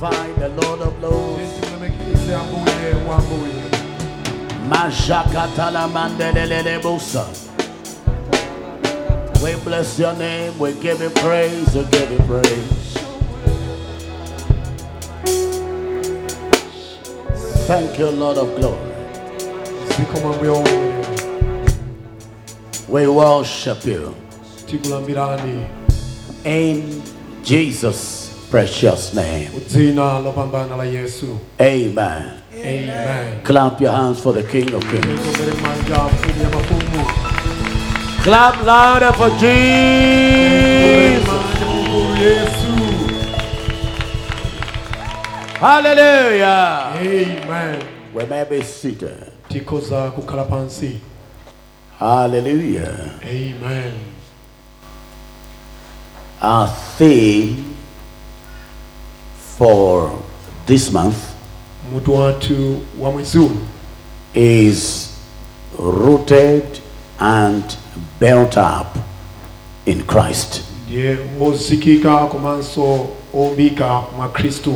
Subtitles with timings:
[0.00, 1.52] magnify the Lord of Lords.
[1.60, 3.58] timulemekeze ambuye wambuye
[4.68, 7.24] Mashakatala mandelele busa.
[9.42, 10.52] We bless your name.
[10.58, 11.74] We give you praise.
[11.74, 12.98] We give you praise.
[17.66, 18.78] Thank you, Lord of glory.
[19.96, 20.88] zikomo ambuye wambuye
[22.88, 24.14] We worship you
[26.44, 27.02] in
[27.44, 28.17] Jesus'
[28.50, 29.50] precious name.
[29.52, 32.24] mu dzina lopambana la yesu Amen.
[32.52, 35.04] amen Clap your hands for the King of Kings.
[35.04, 37.04] tikombere manja mfumu ya mafumu
[38.24, 39.48] Clap louder for Jesus.
[41.28, 42.68] manja mukulu yesu
[45.60, 46.92] Hallelujah.
[47.00, 47.82] amen
[48.14, 49.32] We may be seated.
[49.48, 51.00] tikoza kukhala pansi
[51.98, 52.94] Hallelujah.
[53.24, 53.92] amen
[56.42, 56.68] Our
[56.98, 57.56] theme
[59.58, 60.10] for
[60.66, 61.16] this month
[61.92, 63.56] mutu wathu wa mwezi uno
[64.34, 65.10] is
[65.78, 66.62] rooted
[67.18, 67.64] and
[68.20, 68.86] built up
[69.86, 70.60] in Christ.
[70.86, 74.74] ndiye wozikika komanso oumbika mwa khristu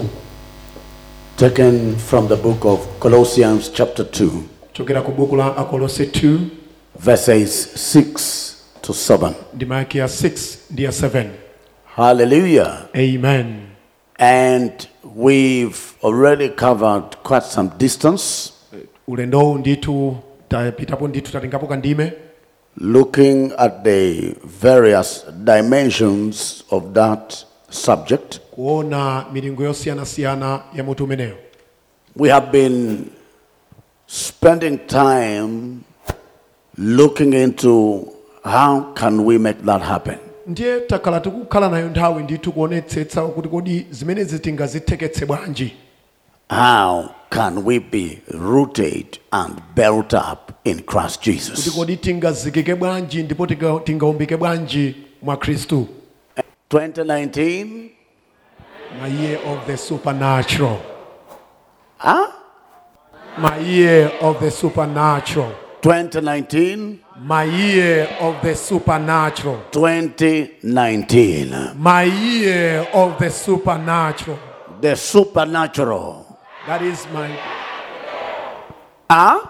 [1.36, 4.28] Taken from the book of Colossians, chapter 2,
[4.72, 6.38] chokera ku buku la akolose 2
[6.98, 9.32] verses 6 to 7.
[9.54, 11.24] ndima yake ya 6 ndi ya 7
[11.96, 12.78] Hallelujah.
[12.94, 13.54] amen
[14.22, 18.52] And we've already covered quite some distance
[19.08, 20.16] ulendowu ndithu
[20.48, 22.12] tapitapo ndithu tatengapo kandime
[22.76, 27.34] looking at the various dimensions of that
[27.70, 28.38] subject.
[28.50, 31.36] kuona milingo yosiyanasiyana ya mutu umeneyo
[32.16, 33.04] We have been
[34.06, 35.78] spending time
[36.78, 38.06] looking into
[38.44, 40.18] how can we make that happen.
[40.46, 45.72] Ndiye takhala tikukhala nayo nthawi ndithu kuonetsetsa kuti kodi zimenezi tingazitheketse bwanji
[46.50, 51.74] How can we be rooted and built up in Christ kuti Jesus?
[51.76, 55.86] kodi tingazikike bwanji ndipo tinga- tingaumbike bwanji mwa khristu
[56.70, 57.90] 2019?
[59.02, 60.76] my year of the supernatural
[61.98, 62.26] Huh?
[63.38, 65.52] my year of the supernatural
[65.82, 66.94] 2019?
[67.20, 71.72] My year of the supernatural 2019.
[71.76, 74.38] my year of the supernatural
[74.80, 76.38] The supernatural.
[76.66, 77.28] that is my
[79.10, 79.40] Huh?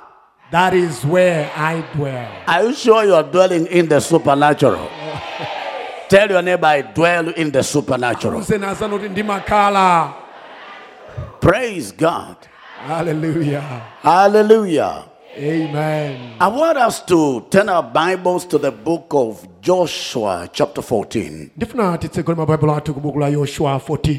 [0.50, 4.88] that is where i dwell Are you sure you are dwelling in the supernatural?
[6.08, 8.40] Tell your neighbor, I dwell in the supernatural.
[8.40, 10.12] usenazana kuti ndimakhala
[11.40, 12.36] Praise God.
[12.88, 13.62] hallelujah
[14.02, 15.04] Hallelujah.
[15.36, 21.50] Amen I want us to turn our Bibles to the book of Joshua, chapter 14,
[21.56, 24.18] ndifuna titsegule mabaibulo athu ku buku la 14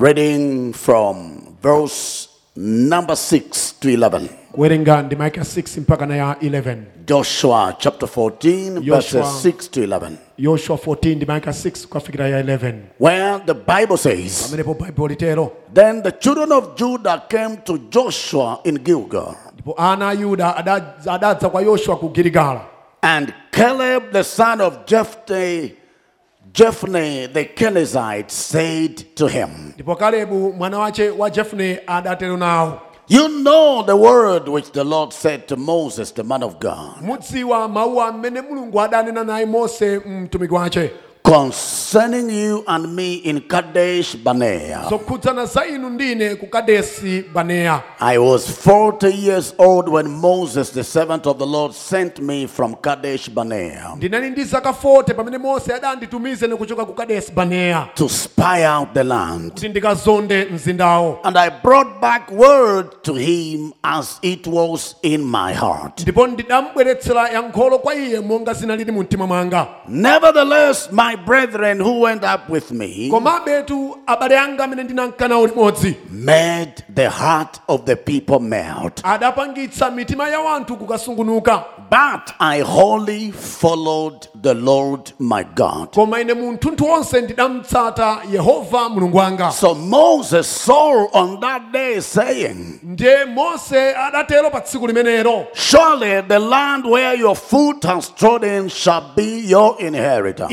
[0.00, 4.28] reading from verse number 6 to 11.
[4.52, 6.76] kuwerenga ndima yake ya 6 mpaka na ya 11
[7.06, 9.22] Joshua, chapter 14, Joshua.
[9.22, 13.54] verses 6 to 11, yoshua 14 ndima yake ya 6 kukafikira ya 11 where the
[13.54, 19.34] Bible says, pamenepo baibulo litero Then the children of Judah came to Joshua in Gilgal.
[19.58, 22.60] Ndipo ana a yuda ada- adadza kwa yoshua ku giligala
[23.02, 25.72] And Caleb the son of Jephunneh,
[26.52, 32.80] Jephunneh the Kenizzite said to him, ndipo kalebu mwana wace wa jefune adatero nawo
[33.10, 37.00] You know the word which the Lord said to Moses, the man of God,
[41.28, 44.16] mudziwa mawu amene mulungu adanena naye mose mtumiki wace concerning you and me in Kadesh
[44.16, 44.86] Barnea.
[44.90, 50.84] zokhudzana za inu ndine ku kadesi baneya I was 40 years old when Moses, the
[50.84, 55.72] servant of the Lord, sent me from Kadesh Barnea ndinali ndi zaka 40 pamene mose
[55.74, 59.52] adanditumize ne kuchoka ku kadesi baneya to spy out the land.
[59.52, 65.52] kuti ndikazonde mzindawo And I brought back word to him as it was in my
[65.54, 66.00] heart.
[66.02, 72.24] ndipo ndidambweretsera yankholo kwa iye monga zinalili mu mtima mwanga Nevertheless, my brethren who went
[72.24, 78.38] up with me komabetu abale anga amene ndinanka limodzi made the heart of the people
[78.40, 79.00] melt.
[79.04, 85.90] adapangitsa mitima ya wanthu kukasungunuka But I wholly followed the Lord my God.
[85.94, 92.80] koma ine munthunthu wonse ndidamtsata yehova mulungu wanga So Moses saw on that day, saying,
[92.82, 99.02] ndiye mose adatero pa tsiku limenelo Surely the land where your foot has trodden shall
[99.16, 100.52] be your inheritance.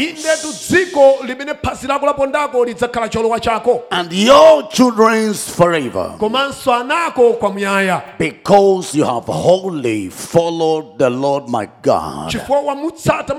[0.70, 8.02] Dziko limene phazi lako lapondako lidzakhala cholowa chako and your children's forever, komanso anako kwamuyaya
[8.20, 12.30] because you have wholly followed the Lord my God.
[12.32, 13.36] chifukwa wamutsata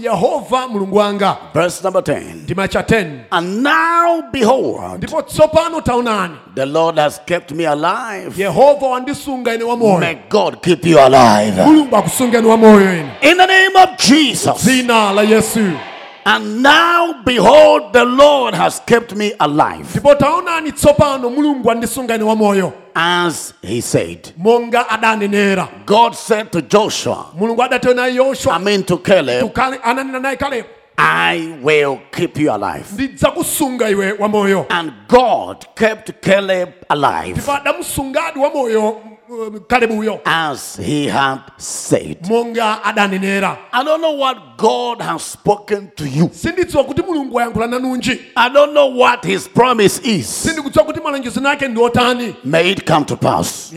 [0.00, 2.34] yehova mulungu wanga Verse number 10.
[2.44, 8.42] ndima cha 10 And now behold, ndipo tsopano taonani the Lord has kept me alive.
[8.42, 11.62] yehova wandisunga ine wamoyo May God keep you alive.
[11.66, 14.64] mulungu akusunga ine wamoyo ine In the name of Jesus.
[14.64, 15.60] dzina la yesu
[16.26, 19.86] And now behold, the Lord has kept me alive.
[19.90, 24.32] ndipo taonani tsopano mulungu wandisunga ine wamoyo As he said,
[25.86, 32.38] God said to Joshua, I mean to Caleb, tukale ananena naye kalebu I will keep
[32.38, 32.84] you alive.
[32.92, 37.40] ndidzakusunga iwe wamoyo And God kept Caleb alive
[39.28, 42.18] ndipo adamusungadi wamoyo kalebuyo as he had said.
[43.72, 46.30] I don't know what God has spoken to you.
[46.32, 50.26] sindidziwa kuti mulungu wayankhula nanunji I don't know what his promise is.
[50.42, 53.72] sindikudziwa kuti malonjezo ake ndi otani May it come to pass.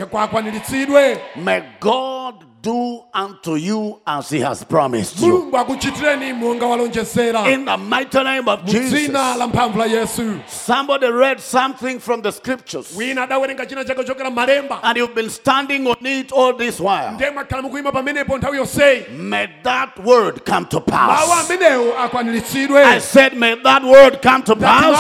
[1.35, 2.35] May God
[2.67, 5.27] do unto you as he has promised you.
[5.27, 9.09] mulungu akuchitireni monga walonjezera In the mighty name of Jesus.
[9.09, 14.29] la mphamvu la yesu Somebody read something from the scriptures wina adawerenga china chake kuchokera
[14.31, 17.11] malemba and you've been standing on it all this while.
[17.11, 21.29] ndiye mwakhala mukuyima pamenepo nthawi yonseyi May that word come to pass.
[21.29, 24.93] I said, may that word come to pass.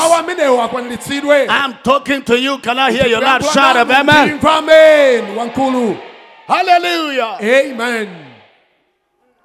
[1.49, 2.57] I'm talking to you.
[2.59, 4.39] Can I hear your loud shout of amen?
[6.47, 7.37] Imva amen wankulu Hallelujah.
[7.41, 8.25] amen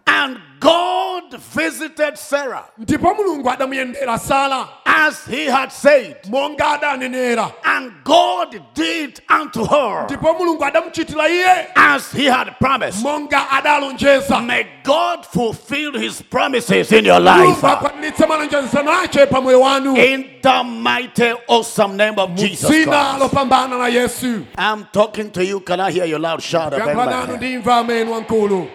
[0.07, 0.92] And God
[1.39, 6.17] visited Sarah ndipo mulungu adamuyendera sara as he had said.
[6.31, 13.03] monga adanenera And God did unto her ndipo mulungu adamuchitira iye as he had promised.
[13.03, 17.63] monga adalonjeza May God fulfill his promises in your mulungu life.
[17.67, 22.89] akwaniritse malonjezano ache pamoyo wanu In the mighty, awesome name of Jesus Christ.
[23.19, 25.61] lopambana la yesu I'm talking to you.
[25.61, 27.37] Can I hear your loud shout of amen?
[27.37, 28.69] ndimva amen wankulu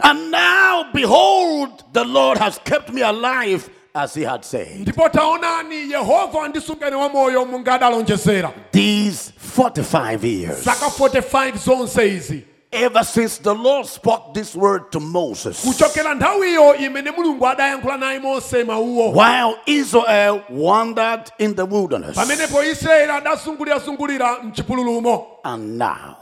[0.00, 4.80] And now, behold, the Lord has kept me alive as he had said.
[4.80, 12.44] ndipo taonani yehova wandisungani wamoyo monga adalonjezera These 45 years, zaka 45 zonse izi.
[12.72, 18.18] ever since the Lord spoke this word to Moses, kuchokera nthawiyo imene mulungu adayankhula naye
[18.18, 25.26] mose mawuwo while Israel wandered in the wilderness, pamenepo israeli adazungulirazungulira mchipululumo.
[25.44, 26.16] and now,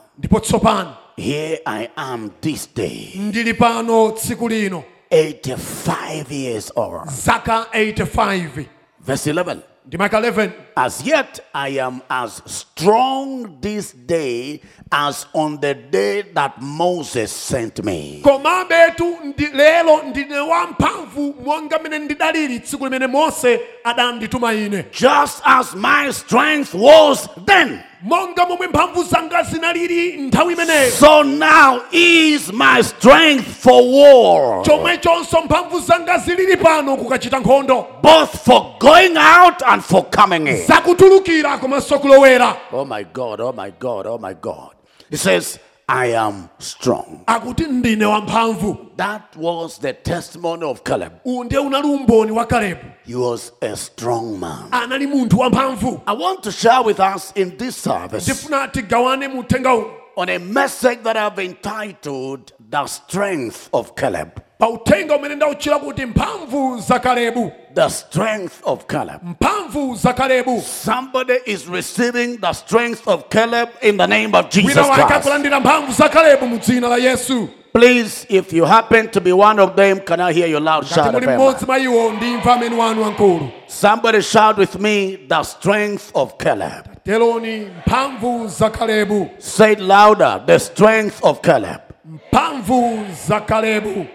[1.20, 7.08] here I am this day, ndili pano tsiku lino 85 years old.
[7.10, 8.64] zaka 85
[9.00, 9.56] Verse 11.
[9.86, 14.60] ndimaka 11 As yet I am as strong this day
[14.92, 18.20] as on the day that Moses sent me.
[18.22, 19.16] komabetu
[19.54, 26.74] lero ndine wamphamvu monga mmene ndidalili tsiku limene mose adandituma ine Just as my strength
[26.74, 33.82] was then, monga momwe mphamvu zanga zinalili nthawi imeneyo so now is my strength for
[33.82, 40.46] war, chomwechonso mphamvu zanga zilili pano kukachita nkhondo both for going out and for coming
[40.48, 40.66] in.
[40.66, 44.70] zakutulukira komanso kulowera Oh my God, oh my God, oh my God.
[45.10, 45.58] He says,
[45.92, 47.20] I am strong.
[47.26, 51.12] akuti ndine wamphamvu That was the testimony of Caleb.
[51.24, 54.68] uwu ndiye unali umboni wa kalebu He was a strong man.
[54.72, 60.28] I want to share with us in this service ndifuna tigawane mu uthenga uwu on
[60.28, 64.28] a message that I've entitled The Strength of Caleb.
[64.60, 69.20] Pa uthenga umene ndauchira kuti mphamvu za kalebu The strength of Caleb.
[69.22, 74.76] mphamvu za kalebu Somebody is receiving the strength of Caleb in the name of Jesus
[74.76, 75.10] wina Christ.
[75.10, 79.60] akulandira mphamvu za kalebu mu dzina la yesu Please, if you happen to be one
[79.60, 81.38] of them, can I hear your loud shout of muli amen?
[81.38, 86.84] mmodzi mwa iwo ndimva amene wanu wankulu Somebody shout with me, the strength of Caleb.
[87.04, 91.80] teloni mphamvu za kalebu Say it louder, the strength of Caleb.
[92.04, 94.06] mphamvu za kalebu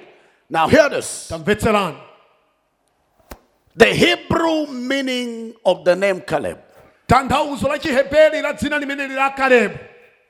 [0.50, 1.28] Now hear this.
[3.78, 6.60] The Hebrew meaning of the name Caleb
[7.08, 9.78] tanthauzo la chiheberi la dzina limeneli la kalebu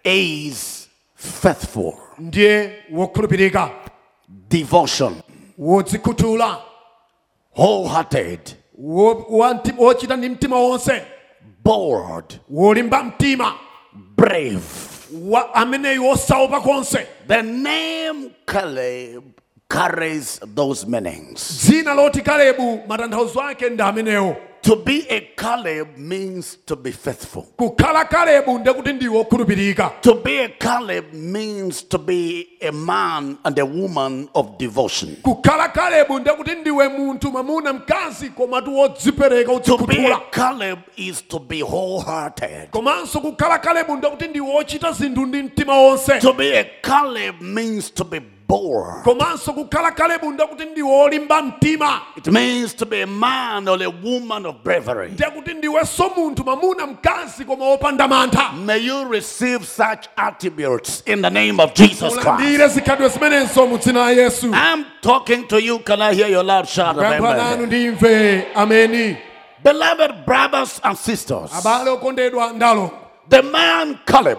[0.04, 1.98] is faithful,
[4.50, 5.22] devotion,
[7.56, 11.02] wholehearted, wo- wa mti- wochita ndi mtima wonse.
[11.64, 12.40] Bold,
[14.16, 14.64] brave.
[17.28, 19.35] The name Caleb
[19.70, 21.70] carries those meanings.
[21.96, 27.44] loti kalebu matanthauzo ake ndi amenewo To be a Caleb means to be faithful.
[27.58, 33.60] kukhala kalebu ndekuti ndiwe okhulupirika To be a Caleb means to be a man and
[33.60, 35.16] a woman of devotion.
[35.22, 41.22] kukhala kalebu ndekuti ndiwe munthu mwamuna mkazi komatu wodzipereka To be udzikhuthula a Caleb is
[41.28, 42.70] to be wholehearted.
[42.72, 47.94] komanso kukhala kalebu ndekuti ndiwe wochita zinthu ndi mtima wonse To be a Caleb means
[47.94, 49.04] to be bold.
[49.04, 53.90] komanso kukhala kalebu ndekuti ndiwe wolimba mtima It means to be a man or a
[54.04, 55.12] woman of bravery.
[55.12, 61.30] ndekuti ndiwenso munthu mwamuna mkazi koma wopanda mantha May you receive such attributes in the
[61.30, 62.28] name of Jesus Christ.
[62.28, 65.80] ulandire zikhadwe zimenenso mu dzina la yesu I'm talking to you.
[65.80, 67.22] Can I hear your loud shout amen?
[69.64, 72.92] Beloved brothers and sisters, abale okondedwa ndalo
[73.30, 74.38] the man Caleb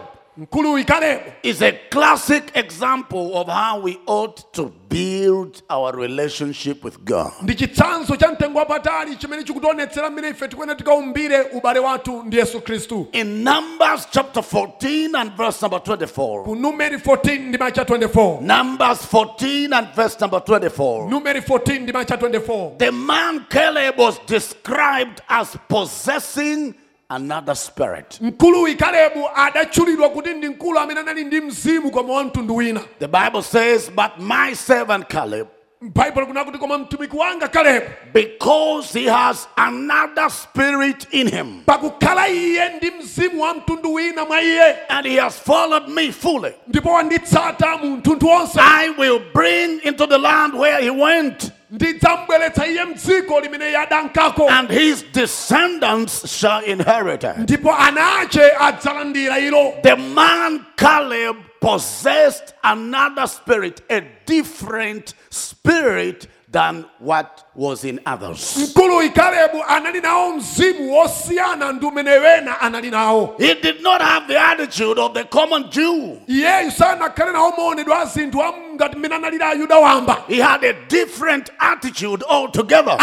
[1.42, 7.32] is a classic example of how we ought to build our relationship with God.
[7.42, 12.60] ndi chitsanzo cha mtengo wapatali chimene chikutionetsera mmene ife tikuyenera tikaumbire ubale wathu ndi yesu
[12.60, 16.42] khristu In Numbers chapter 14 and verse number 24.
[16.44, 21.08] ku 14 ndi 24 Numbers 14 and verse number 24.
[21.10, 26.74] numeri 14 ndi macha 24 The man Caleb was described as possessing
[27.10, 28.18] another spirit.
[28.20, 33.08] mkuluwi kalebu adatchulidwa kuti ndi mkulu amene anali ndi mzimu koma wa mtundu wina The
[33.08, 35.46] Bible says, But my servant Caleb,
[35.80, 42.28] baibulo kuna kuti koma mtumiki wanga kalebu because he has another spirit in him, pakukhala
[42.28, 46.90] iye ndi mzimu wa mtundu wina mwa iye and he has followed me fully, ndipo
[46.92, 52.85] wanditsata mu mtundu wonse I will bring into the land where he went, ndidzambweretsa iye
[52.85, 57.37] mdziko limene iye adankako and his descendants shall inherit it.
[57.37, 66.84] ndipo ana ache adzalandira ilo The man Caleb possessed another spirit, a different spirit than
[67.00, 68.56] what was in others.
[68.56, 74.26] mkuluwi kalebu anali nawo mzimu wosiyana ndi umene wena anali nawo He did not have
[74.26, 76.16] the attitude of the common Jew.
[76.28, 80.72] iyeyu sanakhale nawo maonedwe a zinthu a ngati mmene analili ayuda wamba He had a
[80.88, 82.96] different attitude altogether.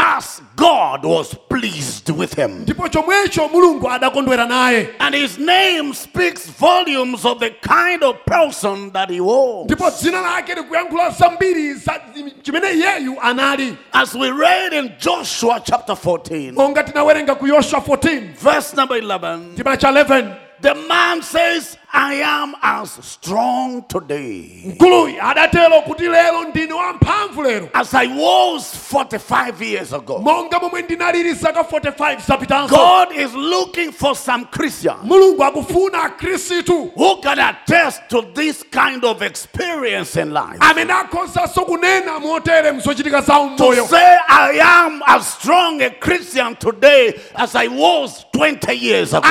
[0.00, 2.62] Anali ndi maonedwe a mtundu winawina Thus, God was pleased with him.
[2.62, 8.90] ndipo chomwecho mulungu adakondwera naye And his name speaks volumes of the kind of person
[8.92, 9.64] that he was.
[9.64, 12.00] ndipo dzina lake likuyankhula zambiri za
[12.42, 18.34] chimene iyeyu anali As we read in Joshua chapter 14, monga tinawerenga ku yoswa 14
[18.34, 25.16] verse number 11, ndima cha 11 the man says, I am as strong today mkuluyi
[25.20, 30.18] adatero kuti lero ndine wamphamvu lero as I was 45 years ago.
[30.18, 37.16] monga momwe ndinalili zaka 45 God is looking for some Christians mulungu akufuna akhristu who
[37.22, 40.58] can attest to this kind of experience in life.
[40.60, 47.14] amene akhozanso kunena motere mzochitika zawo To say I am as strong a Christian today
[47.34, 49.26] as I was 20 years ago.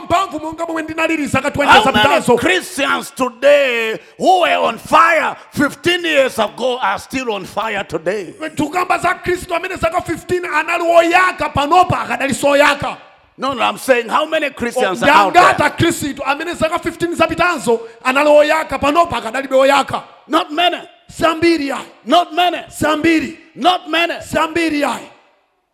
[0.00, 2.36] Amene akhoza kunena kuti lero ndine mkhristu monga momwe ndinalili zaka 20 How many zapitanso
[2.38, 8.34] Christians today who were on fire 15 years ago are still on fire today?
[8.56, 12.96] tikamba za khristu amene zaka 15 anali woyaka panopa akadaliso oyaka
[13.38, 15.54] No, no, I'm saying how many Christians are out there?
[15.54, 20.76] akhristu amene zaka 15 zapitanso anali oyaka panopa akadalibe oyaka Not many.
[21.10, 21.72] sambiri
[22.04, 22.58] Not many.
[22.68, 24.14] sambiri Not many.
[24.22, 24.84] sambiri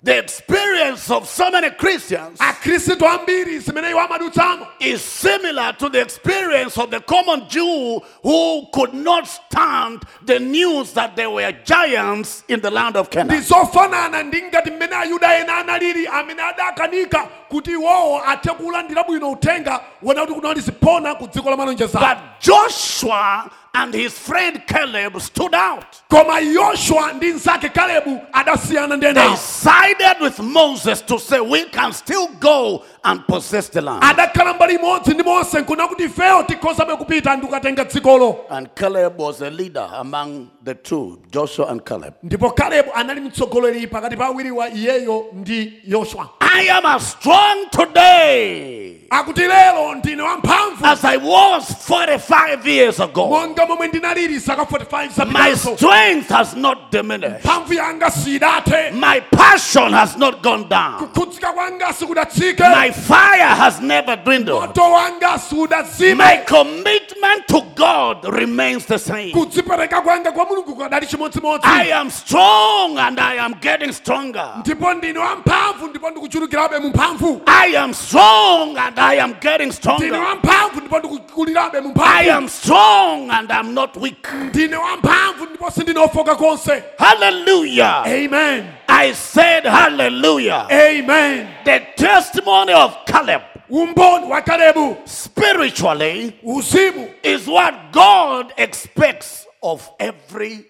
[0.06, 6.00] The experience of so many Christians akhristu ambiri zimene iwo amadutsamo is similar to the
[6.00, 12.44] experience of the common Jew who could not stand the news that there were giants
[12.46, 13.42] in the land of Canaan.
[13.42, 19.80] zofanana ndi ngati mmene ayuda ena analili amene adakanika kuti iwowo athe kulandira bwino uthenga
[20.02, 25.54] wona kuti kunali ziphona ku dziko la malonjezano But Joshua and his friend Caleb stood
[25.54, 25.84] out.
[26.10, 31.92] koma yoshua ndi mnzake kalebu adasiyana ndi They sided with Moses to say, We can
[31.92, 34.02] still go and possess the land.
[34.04, 39.20] adakhala mbali imodzi ndi mose nkuna kuti ifeyo tikhozabe kupita ndi kukatenga dzikolo And Caleb
[39.20, 42.14] was a leader among the two, Joshua and Caleb.
[42.22, 49.00] ndipo kalebu anali mtsogoleri pakati pa awiriwa iyeyo ndi yoshua I am as strong today
[49.10, 53.26] akuti lero ndine wamphamvu as I was 45 years ago.
[53.26, 57.44] monga momwe ndinalili zaka 45 My strength has not diminished.
[57.44, 60.94] mphamvu yanga sidathe My passion has not gone down.
[60.98, 64.60] kukhudzika kwanga sikudatsike My fire has never dwindled.
[64.60, 69.30] moto wanga sudazime My commitment to God remains the same.
[69.32, 74.48] kudzipereka kwanga kwa mulungu kukadali chimodzimodzi I am strong and I am getting stronger.
[74.60, 80.12] ndipo ndine wamphamvu ndipo ndikuchulukirabe mu mphamvu I am strong and I am getting stronger.
[80.12, 84.28] wamphamvu ndipo ndikukulirabe mu I am strong and I'm not weak.
[84.34, 88.02] ndine wamphamvu ndipo sindinofoka konse Hallelujah.
[88.06, 90.66] amen I said hallelujah.
[90.70, 99.90] amen The testimony of Caleb umboni wa kalebu spiritually uzimu is what God expects of
[99.98, 100.64] every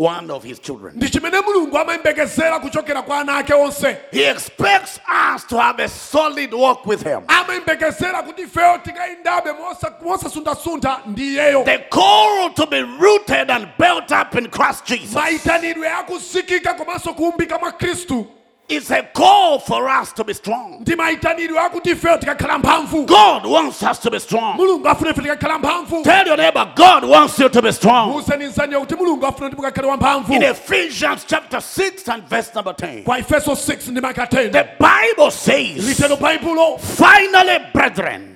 [0.00, 0.92] one of his children.
[0.96, 5.00] ndichimene mulungu amayembekezera kuchokera kwa ana ake onse He expects
[5.34, 7.20] us to have a solid walk with him.
[7.28, 14.10] amayembekezera kuti ifeyo tikayindabe mosa- mosasuntha-suntha ndi iyeyo The call to be rooted and built
[14.12, 18.26] up in Christ Jesus mayitanidwe akuzikika komanso kuumbika mwa khristu
[18.70, 20.80] is a call for us to be strong.
[20.80, 24.56] ndi mayitanidwe akuti ifeyo tikakhala mphamvu God wants us to be strong.
[24.56, 28.08] mulungu afuna ife tikakhala mphamvu Tell your neighbor, God wants you to be strong.
[28.12, 32.72] muuzeni nzaniyo kuti mulungu afuna kuti mukakhale wamphamvu In Ephesians chapter 6 and verse number
[32.74, 36.00] 10, kwa efeso 6 ndi maka 10 the Bible says,
[36.96, 38.29] Finally, brethren,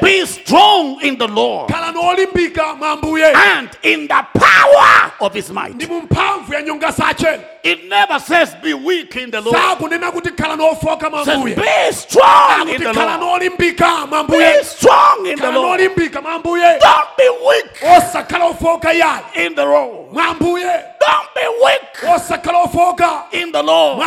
[0.00, 5.50] be strong in the Lord khalani olimbika mwa ambuye and in the power of his
[5.50, 5.74] might.
[5.74, 9.56] ndi mu mphamvu ya nyonga zace It never says be weak in the Lord.
[9.56, 13.42] sakunena kuti khalani ofoka It says be strong in the Lord.
[14.28, 15.80] Be strong in the Lord.
[16.80, 20.14] Don't be weak osakhala ofoka yayi in the Lord.
[20.14, 21.82] Don't be weak
[23.32, 23.98] in the Lord.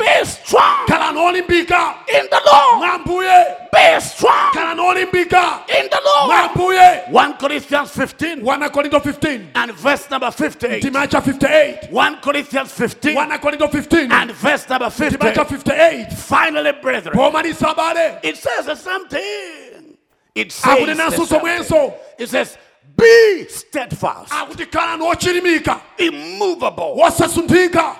[0.00, 0.86] Be strong.
[0.86, 2.78] Khalani olimbika in the Lord.
[2.78, 4.52] mwa ambuye Be strong.
[4.54, 6.30] Khalani olimbika in the Lord.
[6.30, 10.78] ambuye 1 Corinthians 15 1 korinto 15 and verse number 58.
[10.82, 15.70] ndima cha 58 1 Corinthians 15 1 korinto 15 and verse number ndima cha 50.
[15.70, 19.96] 58 Finally, brethren, pomalisa abale it says the same thing.
[20.34, 21.92] It says, the akunenanso same somwenso thing.
[22.18, 22.56] it says,
[23.00, 26.94] be steadfast, akuti khalani ochilimika immovable,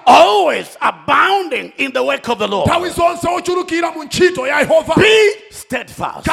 [0.06, 2.68] always abounding in the work of the Lord.
[2.68, 6.26] nthawi zonse ochulukira mu ntchito ya yehova Be steadfast.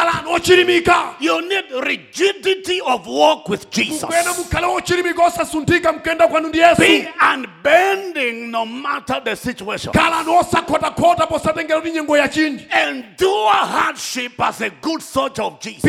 [1.20, 4.04] You need rigidity of walk with Jesus.
[4.04, 9.94] mukuyena mukhale ochilimika osasunthika mkuyenda kwanu ndi yesu Be unbending no matter the situation.
[9.94, 15.82] khalani osakhotakhota posatengera kuti nyengo yachinji Endure hardship as a good soldier of Jesus.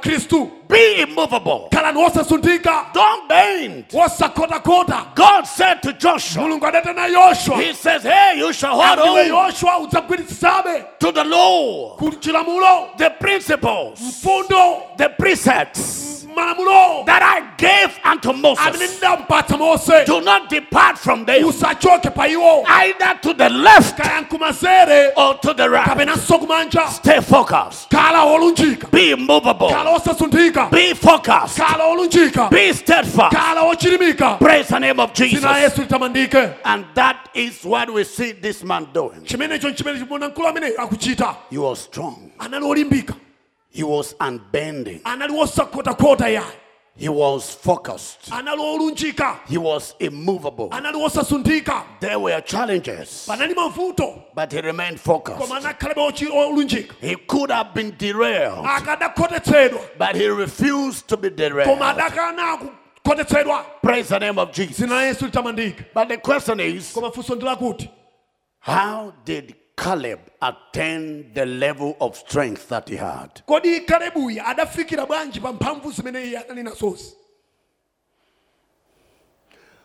[0.00, 1.68] Pirirani masautso ngati msilikali wabwino wa khristu Be immovable.
[1.70, 3.84] khalani osasunthika Don't bend.
[3.94, 7.56] osakhotakhota God said to Joshua, mulungu adatana yoshua.
[7.62, 12.96] He says, Hey, you shall hold ndiwe on yoshua udzagwiritsisabe to the law, ku chilamulo
[12.98, 14.82] the principles, mfundo.
[14.98, 16.27] the precepts malamulo
[17.06, 19.00] that I gave unto Moses.
[20.06, 23.98] Do not depart from them, usachoke pa iwo either to the left
[25.16, 25.88] or to the right.
[26.90, 27.90] Stay focused.
[28.90, 29.68] Be immovable.
[30.70, 31.60] Be focused.
[32.50, 34.38] Be steadfast.
[34.38, 35.44] Praise the name of Jesus.
[36.64, 39.20] And that is what we see this man doing.
[39.24, 42.30] chimenecho chimene chimona mkulu amene akuchita He was strong.
[43.78, 45.00] He was unbending.
[45.04, 46.52] anali osakhotakhota yayi
[46.96, 48.28] He was focused.
[49.48, 50.68] He was immovable.
[52.00, 53.24] There were challenges,
[54.34, 55.38] but he remained focused.
[55.38, 58.66] koma anakhalabe ochi- olunjika He could have been derailed,
[59.96, 61.78] but he refused to be derailed.
[63.80, 64.78] Praise the name of Jesus.
[64.80, 67.88] dzina la yesu litamandike But the question is koma funso ndilakuti
[68.58, 73.42] how did Caleb attained the level of strength that he had?
[73.46, 77.14] kodi kalebuyi adafikira bwanji pa mphamvu zimene iye anali nazozi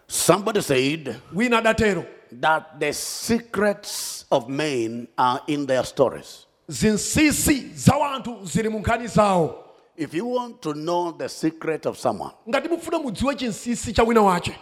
[0.07, 6.45] Somebody said wina adatero that the secrets of men are in their stories.
[6.69, 9.59] zinsinsi za wanthu zili mu nkhani zawo
[9.97, 14.21] If you want to know the secret of someone, ngati mufuna mudziwe chinsinsi cha wina
[14.21, 14.55] wace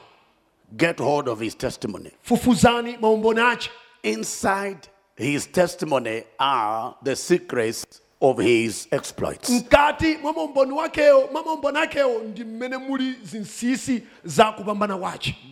[0.77, 2.11] get hold of his testimony.
[2.23, 3.69] fufuzani maumboni ace
[4.03, 4.79] Inside
[5.21, 7.85] his testimony are the secrets
[8.21, 9.49] of his exploits.
[9.49, 14.97] mkati mwa maumboni wakewo mwa maumboni akewo ndi mmene muli zinsinsi za kupambana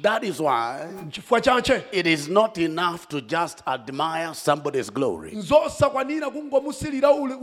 [0.01, 0.77] That is why
[1.41, 5.31] chache it is not enough to just admire somebody's glory.
[5.35, 6.29] nzosakwanira
[7.13, 7.35] ule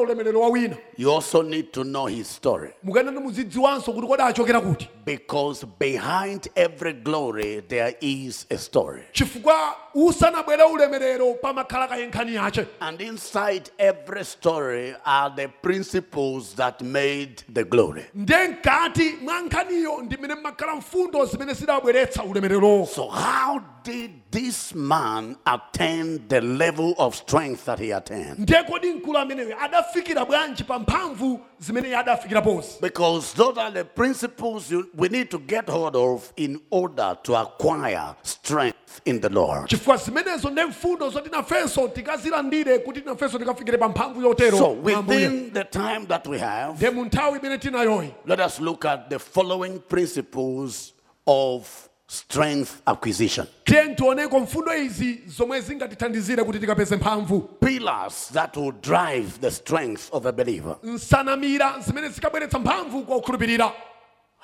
[0.00, 2.70] ulemerero wa wina You also need to know his story.
[2.82, 9.02] mukayenera muzidziwanso kuti kodi achokera kuti Because behind every glory, there is a story.
[9.12, 14.24] chifukwa usanabwere ulemerero pamakhala kaye nkhani yace And inside every
[14.58, 18.04] story are the principles that made the glory.
[18.14, 24.74] nde mkati mwa nkhaniyo ndi mmene mmakhala mfundo zimene zidabweretsa ulemererowo So, how did this
[24.74, 28.38] man attain the level of strength that he attained?
[28.38, 33.70] ndiye kodi mkulu ameneyo adafikira bwanji pa mphamvu zimene iye adafikira pozi Because those are
[33.72, 39.20] the principles you, we need to get hold of in order to acquire strength in
[39.20, 39.68] the Lord.
[39.68, 44.70] chifukwa zimenezo ndi mfundo zoti nafenso tikazilandire kuti nafenso tikafikire pa mphamvu yotere atero So,
[44.82, 49.08] within the time that we have, nde mu nthawi imene tinayoyi let us look at
[49.08, 50.92] the following principles
[51.26, 53.46] of strength acquisition.
[53.64, 60.08] tiye tioneko mfundo izi zomwe zingatithandizire kuti tikapeze mphamvu Pillars that will drive the strength
[60.12, 60.76] of a believer.
[60.82, 63.72] nsanamira zimene zikabweretsa mphamvu kwa kukhulupirira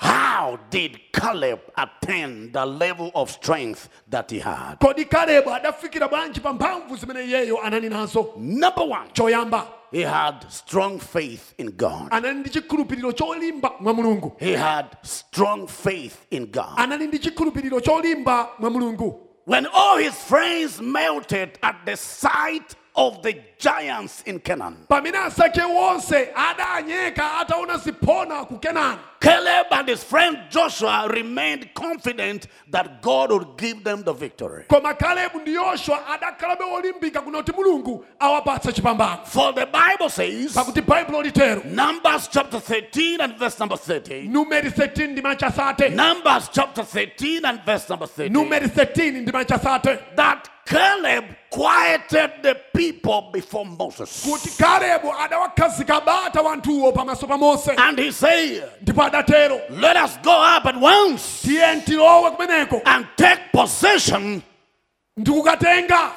[0.02, 4.78] How did Caleb attain the level of strength that he had?
[4.78, 10.46] kodi kalebu adafikira bwanji pa mphamvu zimene iyeyo anali nazo Number one, choyamba he had
[10.48, 12.08] strong faith in God.
[12.10, 16.72] anali ndi chikhulupiriro cholimba mwa mulungu He had strong faith in God.
[16.76, 23.22] anali ndi chikhulupiriro cholimba mwa mulungu When all his friends melted at the sight of
[23.22, 30.02] the giants in Canaan, pamene asake wonse adanyeka ataona ziphona ku kenani Caleb and his
[30.02, 34.64] friend Joshua remained confident that God would give them the victory.
[34.68, 40.54] koma kalebu ndi yoshua adakhalabe olimbika kuna kuti mulungu awapatse chipambano For the Bible says,
[40.54, 44.28] pakuti baibulo litero Numbers chapter 13 and verse number 30.
[44.28, 48.30] numeri 13 ndi machasate Numbers chapter 13 and verse number 30.
[48.30, 54.24] numeri 13 ndi machasate That Caleb quieted the people before Moses.
[54.24, 60.66] kuti kalebu adawakhazika bata wanthuwo pamaso pa mose And he said, Let us go up
[60.66, 64.42] at once tiye tilowe kumeneko and take possession,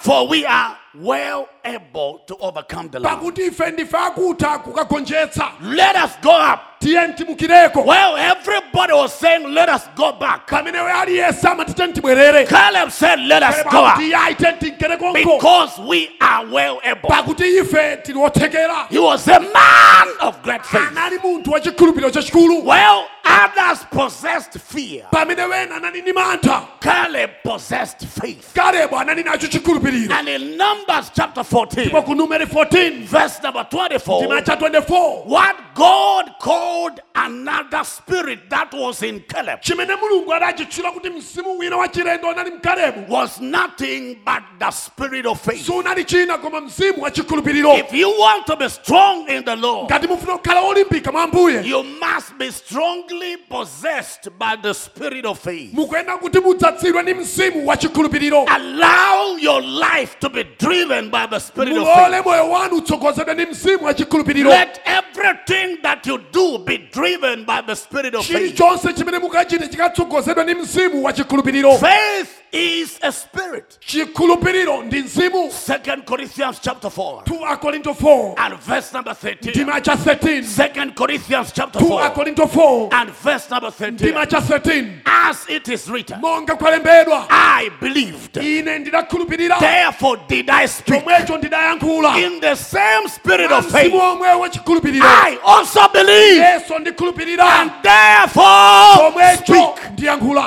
[0.02, 6.12] for we are well able to overcome the pakuti ife ndife akutha kukagonjetsa Let us
[6.22, 6.60] go up.
[6.80, 10.48] tiye Well, everybody was saying, Let us go back.
[10.48, 13.96] pamene we aliyese amatite ntibwerere Caleb said, Let us go up.
[13.96, 17.10] pakuti iye aite ntinkerekonko Because we are well able.
[17.10, 20.82] pakuti ife tili othekera He was a man of great faith.
[20.92, 25.06] anali munthu wa chachikulu Well, others possessed fear.
[25.12, 28.54] pamene wena anali ndi mantha Caleb possessed faith.
[28.54, 33.62] kalebu anali nacho chikhulupiriro And in Numbers chapter 14, ndipo ku numeri 14 verse number
[33.64, 40.34] 24, ndima cha 24 what God called another spirit that was in Caleb chimene mulungu
[40.34, 45.66] adachitchula kuti mzimu wina wa chilendo anali mkalebu was nothing but the spirit of faith.
[45.66, 49.90] sunali china koma mzimu wa chikhulupiriro If you want to be strong in the Lord,
[49.92, 55.40] ngati mufuna kukhala olimbika mwa ambuye you must be strongly possessed by the spirit of
[55.44, 55.74] faith.
[55.74, 61.40] mukuyenda kuti mudzatsidwe ndi mzimu wa chikhulupiriro Allow your life to be driven by the
[61.40, 62.26] spirit of faith.
[62.26, 67.62] moyo wanu utsogozedwe ndi mzimu wa chikhulupiriro Let everything that you do be driven by
[67.62, 68.38] the spirit of faith.
[68.56, 71.78] chilichonse chimene mukachite chikatsogozedwa ndi mzimu wa chikhulupiriro.
[71.78, 73.80] Faith is a spirit.
[73.80, 75.52] chikhulupiriro ndi mzimu.
[75.52, 79.50] Second Corinthians chapter 4 2 akorinto 4 and verse number 13.
[79.50, 83.92] ndima cha 13 Second Corinthians chapter 2 4 akorinto 4 and verse number 13.
[83.94, 87.26] ndima cha 13 As it is written, monga kwalembedwa.
[87.30, 91.04] I believed, ine ndidakhulupirira therefore did I speak.
[91.38, 99.80] ndidayankhula In the same spirit of faith, I also believe, and therefore speak.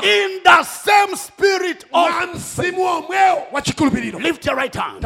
[0.05, 5.05] In the same spirit of mwa mzimu omwewo wa chikhulupiriro lift your right hand.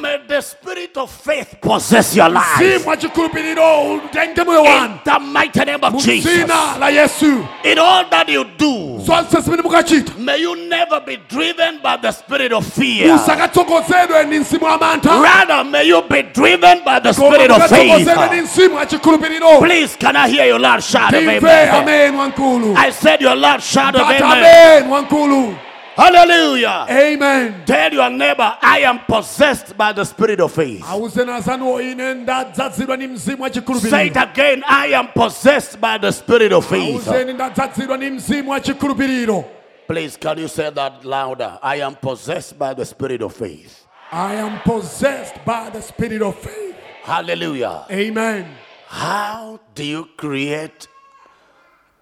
[0.00, 2.56] May the spirit of faith possess your life.
[2.60, 6.34] mzimu wa chikhulupiriro utenge moyo In the mighty name of Jesus.
[7.64, 12.12] In all that you do, zonse zimene mukachita may you never be driven by the
[12.12, 13.12] spirit of fear.
[13.12, 18.08] musakatsogozedwe ndi mzimu wa mantha Rather, may you be driven by the spirit of faith.
[18.90, 22.76] Mzimu wa chikhulupiriro Please, can I hear your loud shout of amen?
[22.76, 25.56] I said your loud shout of amen.
[25.96, 26.86] Hallelujah.
[26.88, 30.82] amen Tell your neighbor, I am possessed by the spirit of faith.
[30.82, 33.50] awuzeni azanuwo ine ndadzazidwa ndi mzimu wa
[33.80, 37.06] Say it again, I am possessed by the spirit of faith.
[37.08, 39.44] awuzeni ndadzazidwa ndi mzimu wa chikhulupiriro
[39.86, 41.58] Please, can you say that louder?
[41.62, 43.86] I am possessed by the spirit of faith.
[44.12, 46.76] I am possessed by the spirit of faith.
[47.02, 47.86] Hallelujah.
[47.90, 48.46] Amen.
[48.90, 50.88] How do you create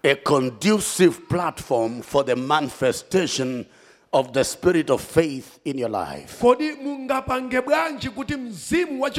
[0.03, 3.67] a conducive platform for the manifestation
[4.11, 6.39] of the spirit of faith in your life?
[6.41, 9.09] Kodi mungapange bwanji kuti mzimu wa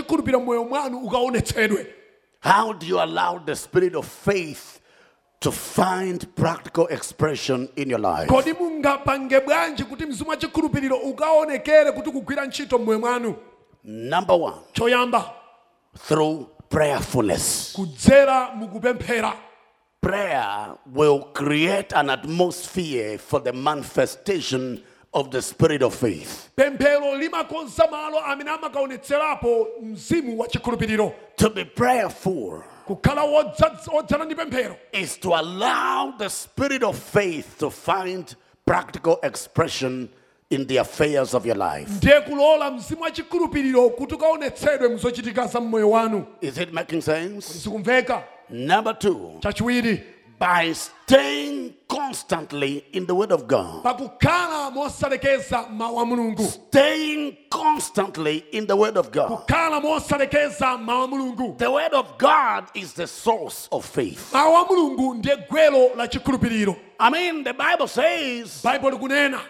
[0.40, 1.86] moyo mwanu ukaonetsedwe?
[2.40, 4.80] How do you allow the spirit of faith
[5.40, 8.26] to find practical expression in your life?
[8.26, 10.36] Kodi mungapange bwanji kuti mzimu wa
[10.96, 13.36] ukaonekere kuti kugwira ntchito moyo mwanu?
[13.84, 15.32] Number one, Choyamba
[15.98, 17.76] through prayerfulness.
[20.02, 26.48] Prayer will create an atmosphere for the manifestation of the spirit of faith.
[26.56, 31.12] Pemphero limakonza malo amene amakaonetserapo mzimu wa chikhulupiriro.
[31.36, 34.76] To be prayerful Kukhala wodza- wodzala ndi pemphero.
[34.92, 40.08] is to allow the spirit of faith to find practical expression
[40.50, 41.88] in the affairs of your life.
[42.70, 47.52] mzimu wa chikhulupiriro kuti ukaonetsedwe muzochitika za mmoyo wanu Is it making sense?
[47.58, 50.02] sikumveka Number two, chachiwiri
[50.40, 53.82] by staying constantly in the Word of God.
[53.82, 59.28] pakukhala mosalekeza mawu a mulungu Staying constantly in the Word of God.
[59.28, 64.32] kukhala mosalekeza mawu a mulungu The Word of God is the source of faith.
[64.32, 69.40] mawu a mulungu ndiye gwelo la chikhulupiriro I mean, the Bible says likunena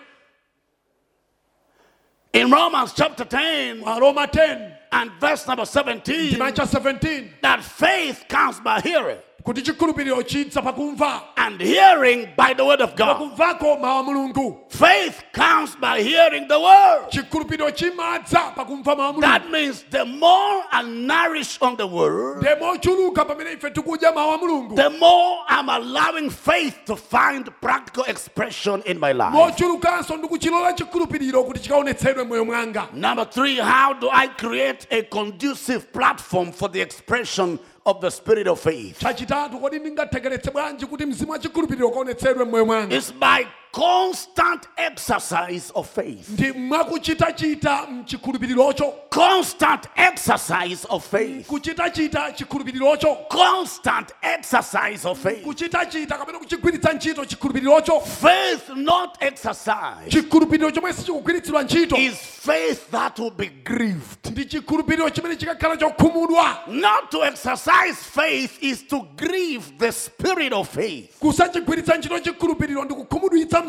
[2.32, 8.60] in Romans chapter 10 aroma 10 and verse number 17 ndimacha 17 that faith comes
[8.60, 13.16] by hearing, kuti chikhulupiriro chidza pakumva and hearing by the Word of God.
[13.16, 17.10] pakumvako mawu a mulungu Faith comes by hearing the Word.
[17.10, 22.38] chikhulupiriro chimadza pakumva mawu a mulungu That means the more I nourish on the Word,
[22.42, 27.48] ndiye mochuluka pamene ife tikudya mawu a mulungu the more I'm allowing faith to find
[27.60, 29.32] practical expression in my life.
[29.32, 35.92] mochulukanso ndikuchilola chikhulupiriro kuti chikaonetsedwe mmoyo mwanga Number three, how do I create a conducive
[35.92, 37.58] platform for the expression
[37.90, 38.98] of the spirit of faith?
[38.98, 45.70] chachitatu kodi ndingathekeretse bwanji kuti mzimu wa chikhulupiriro ukaonetsedwe mmoyo mwanga It's by constant exercise
[45.74, 46.28] of faith.
[46.28, 51.46] ndi mwakuchitachita mchikhulupirirocho Constant exercise of faith.
[51.46, 55.42] kuchitachita chikhulupirirocho Constant exercise of faith.
[55.44, 63.18] kuchitachita kapena kuchigwiritsa ntchito chikhulupirirocho Faith not exercised chikhulupiriro chomwe sichikugwiritsidwa ntchito is faith that
[63.18, 64.30] will be grieved.
[64.30, 70.68] ndi chikhulupiriro chimene chikakhala chokhumudwa Not to exercise faith is to grieve the spirit of
[70.74, 71.18] faith.
[71.18, 73.59] kusachigwiritsa ntchito chikhulupiriro ndi kukhumudwitsa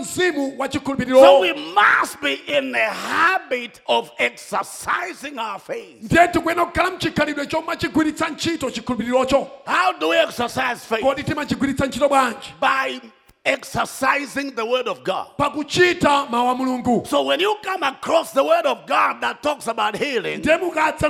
[1.21, 6.01] So we must be in the habit of exercising our faith.
[6.01, 11.01] ndiye tikuyenera kukhala mchikhalidwe chomwe chigwiritsa ntchito chikhulupirirocho How do we exercise faith?
[11.01, 12.99] kodi timachigwiritsa ntchito bwanji By
[13.45, 15.27] exercising the word of God.
[15.37, 19.95] pakuchita mawu mulungu So when you come across the word of God that talks about
[19.97, 20.57] healing, ndiye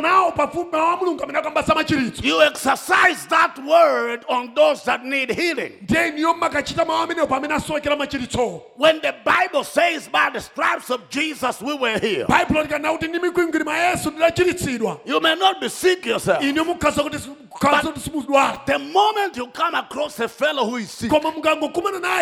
[0.02, 5.30] nawo pafupi mawu mulungu amene akambasa machiritso you exercise that word on those that need
[5.32, 5.72] healing.
[5.82, 10.90] ndiye iniyo makachita mawu amenewo pamene asowekera machiritsowo When the Bible says by the stripes
[10.90, 15.36] of Jesus we were healed, baibulo likanena kuti ndi mikwingwiri mwa yesu ndidachiritsidwa you may
[15.36, 16.44] not be sick yourself.
[16.44, 17.18] iniyo mukhaza kuti
[17.52, 21.10] mukhaza kuti simudwala The moment you come across a fellow who is sick,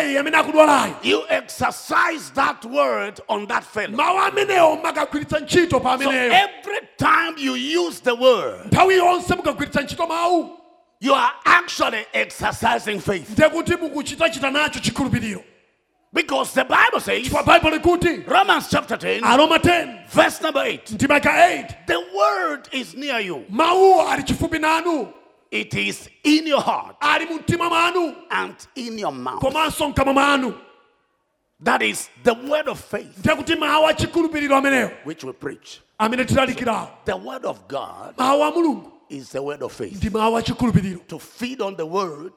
[0.00, 3.96] mukangokumana naye amene akudwalayo you exercise that word on that fellow.
[3.96, 9.80] mawu amenewo makagwiritsa ntchito pa So every time you use the word, nthawi yonse mukagwiritsa
[9.82, 10.56] ntchito mawu
[11.00, 13.30] you are actually exercising faith.
[13.30, 15.42] ndiye kuti mukuchitachita nacho chikhulupiriro
[16.12, 20.98] Because the Bible says, chifukwa baibulo likuti Romans chapter 10, aroma 10 verse number 8,
[20.98, 23.44] 8 the word is near you.
[25.50, 26.96] Mawuwo ali chifupi nanu It is in your heart.
[27.00, 29.40] Ali mu mtima mwanu and in your mouth.
[29.40, 30.54] komanso mkamwa mwanu
[31.64, 33.18] That is the word of faith.
[33.18, 35.80] Ndiye kuti mawu a chikhulupiriro amenewo which we preach.
[37.04, 39.96] The word of God mawu a mulungu is the word of faith.
[39.96, 42.32] ndi mawu a chikhulupiriro To feed on the word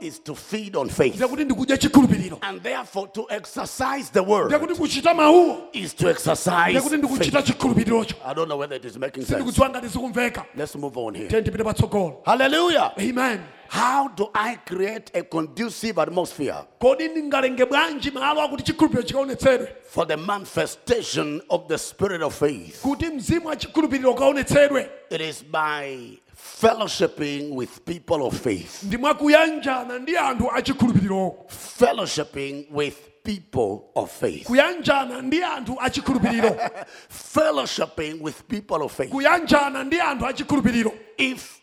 [0.00, 1.14] is to feed on faith.
[1.14, 6.10] ndiye kuti ndikudya chikhulupiriro And therefore, to exercise the word kuti kuchita mawuwo is to
[6.10, 8.14] exercise ndiye kuti ndikuchita faith.
[8.24, 9.32] I don't know whether it is making sense.
[9.34, 11.28] sindikudziwa ngati zikumveka Let's move on here.
[11.28, 12.92] tiye ndipite patsogolo Hallelujah.
[12.98, 13.40] amen
[13.72, 20.06] How do I create a conducive atmosphere kodi ndingalenge bwanji malo akuti chikhulupiriro chikaonetsedwe for
[20.06, 22.82] the manifestation of the spirit of faith?
[22.82, 28.82] kuti mzimu wa chikhulupiriro ukaonetsedwe It is by fellowshipping with people of faith.
[28.82, 31.34] ndi mwakuyanjana ndi anthu achikhulupiriro
[31.78, 34.46] Fellowshipping with people of faith.
[34.46, 36.56] kuyanjana ndi anthu achikhulupiriro
[37.34, 39.10] Fellowshipping with people of faith.
[39.10, 41.59] kuyanjana ndi anthu achikhulupiriro If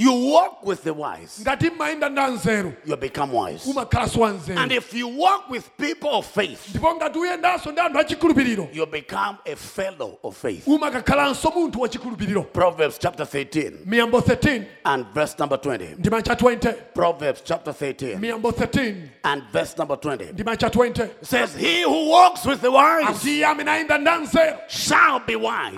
[0.00, 3.66] you walk with the wise, ngati mmayenda ndi anzeru you become wise.
[4.62, 8.86] And if you walk with people of faith, ndipo ngati uyendanso ndi anthu achikhulupiriro you
[8.86, 10.66] become a fellow of faith.
[10.68, 15.94] umakakhalanso munthu wachikhulupiriro Proverbs chapter 13 miyambo 13 and verse number 20.
[15.98, 20.32] ndima cha 20 Proverbs chapter 13 miyambo 13 and verse number 20.
[20.32, 23.98] ndima cha 20 It says, He who walks with the wise akuti iye amene ayenda
[23.98, 25.76] ndi anzeru shall be wise.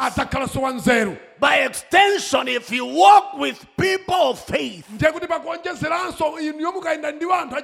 [1.40, 7.24] By extension, if you walk with people of faith, ndiye kuti pakuonjezeranso inuyo mukayenda ndi
[7.32, 7.56] anthu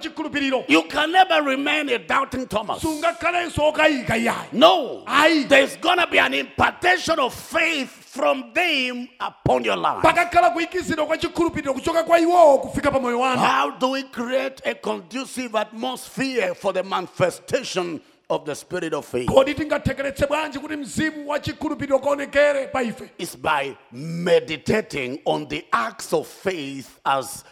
[0.69, 2.81] you can never remain a doubting Thomas.
[2.83, 5.05] sungakhalenso okayika iyayi No.
[5.49, 10.03] There's to be an impartation of faith from them upon your life.
[10.03, 14.63] pakakhala kuyikizidwa kwa chikhulupiriro kuchoka kwa iwowo kufika pa moyo wanu How do we create
[14.65, 19.27] a conducive atmosphere for the manifestation of the spirit of faith?
[19.29, 25.65] kodi tingathekeretse bwanji kuti mzimu wa chikhulupiriro ukaonekere pa ife It's by meditating on the
[25.73, 27.45] acts of faith as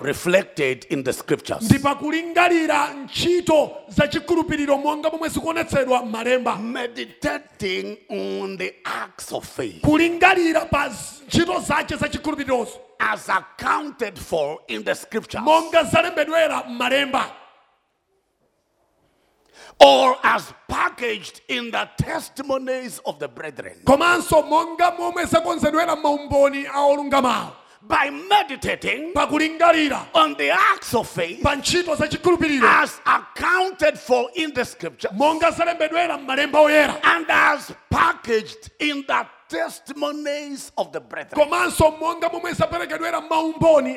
[0.00, 1.62] reflected in the scriptures.
[1.62, 9.80] ndi pakulingalira ntchito za chikhulupiriro monga momwe zikuonetsedwa m'malemba Meditating on the acts of faith
[9.80, 16.64] kulingalira pa z- ntchito zake za chikhulupirirozo as accounted for in the scriptures monga zalembedwera
[16.68, 17.30] m'malemba
[19.80, 23.76] or as packaged in the testimonies of the brethren.
[23.84, 31.42] komanso monga momwe zakonzedwera m'maumboni a olungamawo By meditating pakulingalira on the acts of faith
[31.42, 32.08] pa ntchito za
[32.64, 36.98] as accounted for in the scripture monga zalembedwera m'malemba oyera.
[37.04, 41.38] and as packaged in the testimonies of the brethren.
[41.48, 43.20] komanso monga momwe zaperekedwera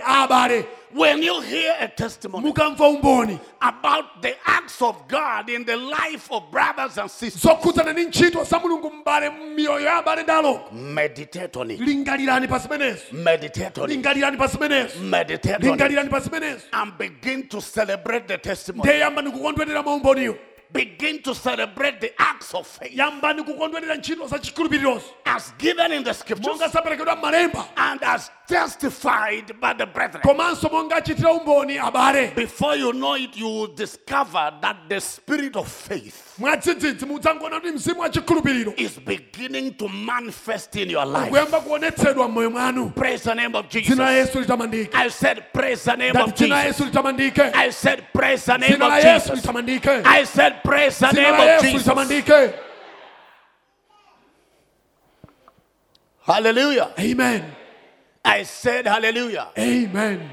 [0.05, 5.75] abale When you hear a testimony mukamva umboni about the acts of God in the
[5.77, 10.23] life of brothers and sisters, zokhudzana ndi ntchito za mulungu m'bale m'miyoyo ya abale
[10.71, 11.79] meditate on it.
[11.79, 13.95] lingalirani pa zimenezo Meditate on it.
[13.95, 15.63] lingalirani pa zimenezo Meditate on it.
[15.69, 18.83] lingalirani pa zimenezo And begin to celebrate the testimony.
[18.89, 19.29] ndiye yambani
[19.83, 20.35] maumboniyo
[20.71, 22.91] Begin to celebrate the acts of faith.
[22.95, 27.65] Yambani kukondwerera ntchito za chikhulupirirozo as given in the scriptures monga zaperekedwa m'malemba.
[27.77, 30.21] and as testified by the brethren.
[30.23, 35.55] komanso monga achitira umboni abale Before you know it, you will discover that the spirit
[35.55, 36.35] of faith
[38.77, 41.31] is beginning to manifest in your life.
[41.31, 43.99] kuyamba kuonetsedwa m'moyo mwanu Praise the name of Jesus.
[43.99, 46.81] I said, Praise the name of Jesus.
[47.53, 49.45] I said, Praise the name of Jesus.
[50.05, 52.53] I said, Praise the name of Jesus.
[56.25, 56.93] Hallelujah.
[56.99, 57.58] amen
[58.25, 59.47] I said, Hallelujah.
[59.57, 60.29] amen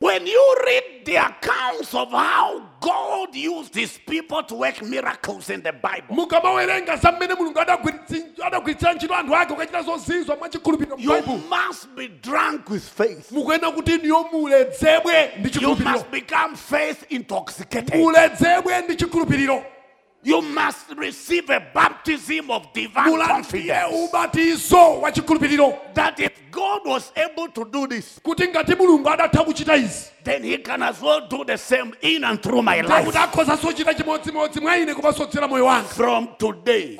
[0.00, 5.60] When you read the accounts of how God used his people to work miracles in
[5.62, 11.12] the Bible, mukamawerenga za mmene mulungu adagwiritsi- adagwiritsira ntchito anthu ake ukachita zozizwa mwachikhulupiriro you
[11.50, 13.32] must be drunk with faith.
[13.32, 17.94] mukuyenera kuti niyo muledzebwe ndi You must become faith intoxicated.
[20.36, 23.94] Muledzebwe ndi chikhulupiriro You must receive a baptism of divine confidence.
[24.08, 29.44] ubatizo wa chikhulupiriro That if God was able to do this, kuti ngati mulungu adatha
[29.44, 33.14] kuchita izi then he can as well do the same in and through my life.
[33.16, 36.96] akhozanso kuchita chimodzimodzi mwa ine komanso kudzera moyo wanga From today,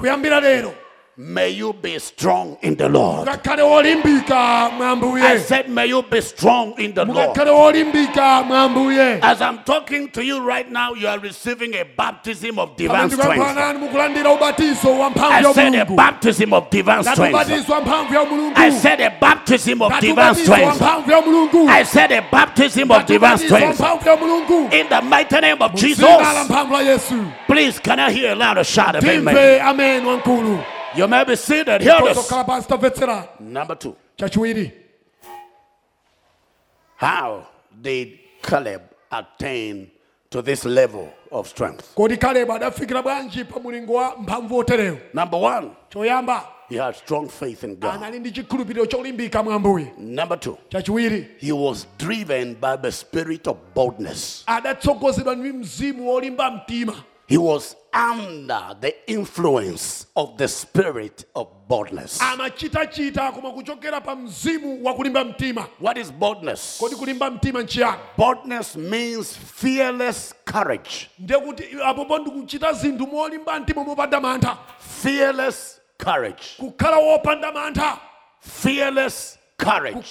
[1.20, 3.26] may you be strong in the Lord.
[3.26, 7.31] mukakhale wolimbika mwa I said, may you be strong in the Lord.
[7.31, 11.85] mukakhale wolimbika mwa ambuye As I'm talking to you right now, you are receiving a
[11.96, 13.31] baptism of divine strength.
[13.31, 17.35] ndikuyankhulani mukulandira ubatizo wa mphamvu I said a baptism of divine strength.
[17.35, 20.76] ubatizo wa mphamvu ya mulungu I said a baptism of divine strength.
[20.81, 23.81] mphamvu ya mulungu I said a baptism of divine strength.
[23.81, 26.09] mphamvu ya mulungu In the mighty name of Jesus,
[26.44, 27.14] mphamvu la yesu
[27.48, 29.61] please can I hear a louder shout of amen?
[29.61, 30.07] amen
[30.99, 31.81] You may be seated.
[31.83, 32.19] Hear this.
[32.19, 33.95] kosokhala pansi tamvetsera Number two.
[36.97, 37.47] How
[37.81, 38.83] did Caleb
[39.13, 39.91] attain
[40.31, 41.95] to this level of strength?
[41.95, 45.71] kodi kalebe adafikira bwanji pa mulingo wa mphamvu otereyo Number one,
[46.69, 47.95] he had strong faith in God.
[47.95, 50.59] anali ndi chikhulupiriro cholimbika mwa ambuye Number two,
[51.39, 54.45] he was driven by the spirit of boldness.
[57.29, 62.21] Adatsogozedwa ndi mzimu wolimba mtima He was under the influence of the spirit of boldness.
[62.23, 66.77] amachitachita koma kuchokera pa mzimu wa kulimba mtima What is boldness?
[66.81, 71.11] kodi kulimba mtima nchiyani Boldness means fearless courage.
[71.19, 74.59] ndiye kuti apopo ndikuchita zinthu molimba mtima mopanda mantha
[75.03, 76.43] Fearless courage.
[76.59, 77.99] kukhala wopanda mantha
[78.41, 80.03] Fearless courage.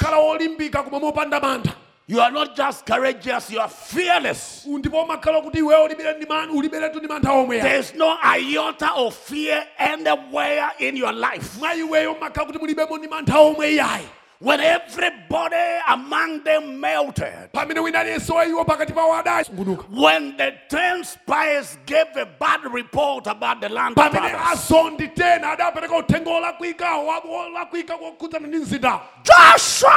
[2.10, 4.66] Kukhala wolimbika koma mopanda mantha You are not just courageous, you are fearless.
[4.68, 7.62] ndipo umakhala kuti iweyo ulibere ndi man- uliberetu ndi mantha omwe.
[7.62, 11.60] There's no iota of fear anywhere in your life.
[11.60, 14.08] mwa iweyo umakhala kuti mulibemo ndi mantha omwe iyayi.
[14.40, 15.56] When everybody
[15.88, 21.76] among them melted, pamene wina aliyense wa iwo pakati pawo adasungunuka when the ten spies
[21.88, 26.96] gave a bad report about the land of pamene others, azondi tena adapereka uthenga olakwika
[26.96, 29.92] olakwika kokhudzana ndi mzinda Joshua!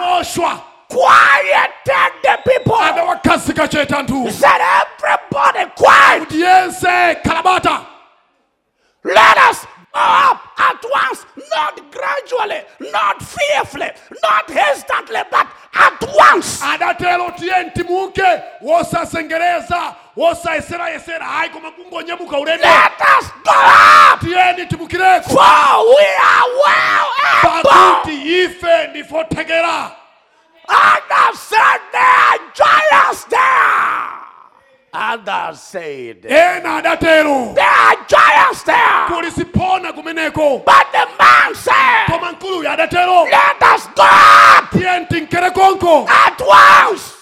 [0.00, 0.60] Yoswa
[0.90, 2.76] quieted the people.
[4.30, 4.60] said,
[5.02, 6.30] Everybody quiet.
[9.02, 12.60] Let us go up at once, not gradually,
[12.92, 13.90] not fearfully,
[14.22, 16.60] not hesitantly, but at once.
[18.62, 26.48] wosasengereza wosayeserayesera hayi koma kungonyamuka ulendo Let us go up, tiyeni timukireko for we are
[26.62, 27.06] well
[27.42, 27.70] able.
[27.70, 28.88] pakuti ife
[30.70, 34.20] ndifothekera Others said there are giants there.
[34.92, 39.06] Others said there are giants there.
[39.08, 45.06] kuli siphona kumeneko But the man said, koma mkuluyu adatero Let us go up tiyeni
[45.06, 47.16] tinkere konko at once.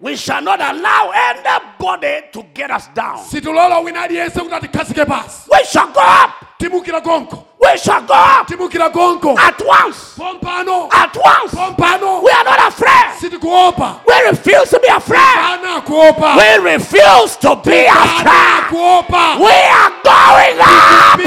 [0.00, 3.18] We shall not allow anybody to get us down.
[3.18, 6.30] situlola wina aliyense kuti atikhazike pasi We shall go up.
[6.58, 10.14] timukira konko We shall go up timukira konko at once.
[10.16, 11.52] pompano At once.
[11.54, 12.17] pompano
[13.48, 13.96] We are not afraid.
[13.98, 15.20] sitikuopa We refuse to be afraid.
[15.84, 18.64] kuopa We refuse to be afraid.
[18.70, 21.20] kuopa We are going up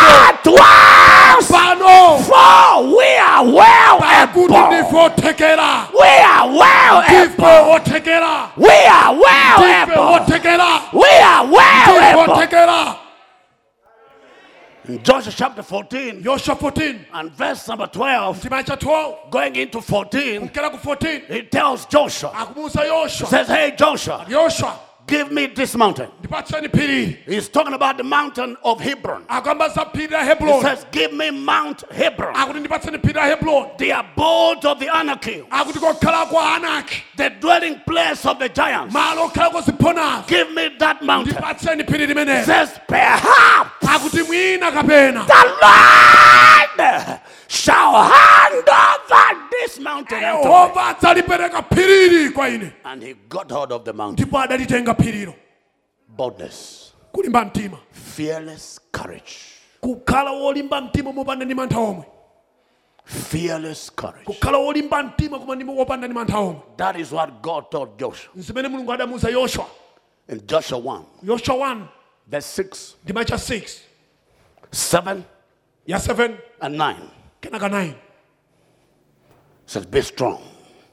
[0.00, 1.48] at once.
[1.50, 4.48] pano For we are well able.
[4.48, 7.72] We are well ndife able.
[7.74, 10.14] othekera We are well ndife able.
[10.14, 12.34] othekera We are well ndife able.
[12.34, 12.94] othekera
[14.88, 19.82] In Joshua chapter 14 Joshua 14 and verse number 12, chimaya cha 12 going into
[19.82, 22.32] 14, kukera 14 he tells Joshua,
[23.26, 26.08] says, Hey Joshua, yosha give me this mountain.
[27.26, 29.24] He's talking about the mountain of Hebron.
[29.24, 33.90] akamba za phiri la He says, Give me Mount Hebron, akuti ndipatseni phiri la the
[33.92, 38.92] abode of the Anakim, akuti kokhala kwa anaki the dwelling place of the giants.
[38.94, 41.34] malo okhalako ziphonazo Give me that mountain.
[41.34, 45.26] limenelo Says, Perhaps akuti mwina kapena.
[45.26, 50.42] the Lord shall hand over this mountain unto me.
[50.44, 54.12] yehova adzalipereka phirili kwa ine And he got hold of the mountain.
[54.24, 55.34] ndipo adalitenga phirilo
[56.08, 56.92] Boldness,
[57.92, 59.34] fearless courage,
[59.80, 62.04] kukhala wolimba mtima mopanda ndi mantha omwe.
[63.04, 64.24] Fearless courage.
[64.24, 66.60] kukhala wolimba mtima koma ndi wopanda ndi mantha omwe.
[66.76, 68.30] That is what God told Joshua.
[68.36, 69.66] Zimene mulungu adamuuza yoshua.
[70.28, 71.82] In Joshua 1, Joshua 1
[72.26, 73.80] verse 6, ndima cha 6
[74.72, 75.22] 7,
[75.86, 76.94] Yeah, 7 and 9.
[77.40, 77.94] Kenaka 9
[79.66, 80.40] says, Be strong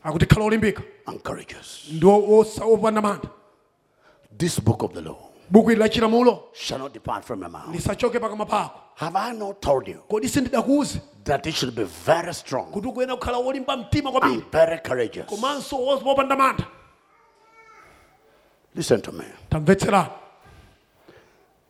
[0.03, 1.87] akuti khala wolimbika and courageous.
[1.91, 3.29] ndi wo- wosa- wopanda mantha
[4.37, 5.17] This book of the law
[5.51, 7.73] buku la chilamulo shall not depart from your mouth.
[7.75, 12.33] lisachoke pakamwa pako Have I not told you kodi sindidakuuze that it should be very
[12.33, 15.25] strong kuti ukuyenera kukhala wolimba mtima kwambiri and very courageous?
[15.27, 16.65] komanso wo- wopanda mantha
[18.75, 19.25] Listen to me.
[19.49, 20.09] tamvetserani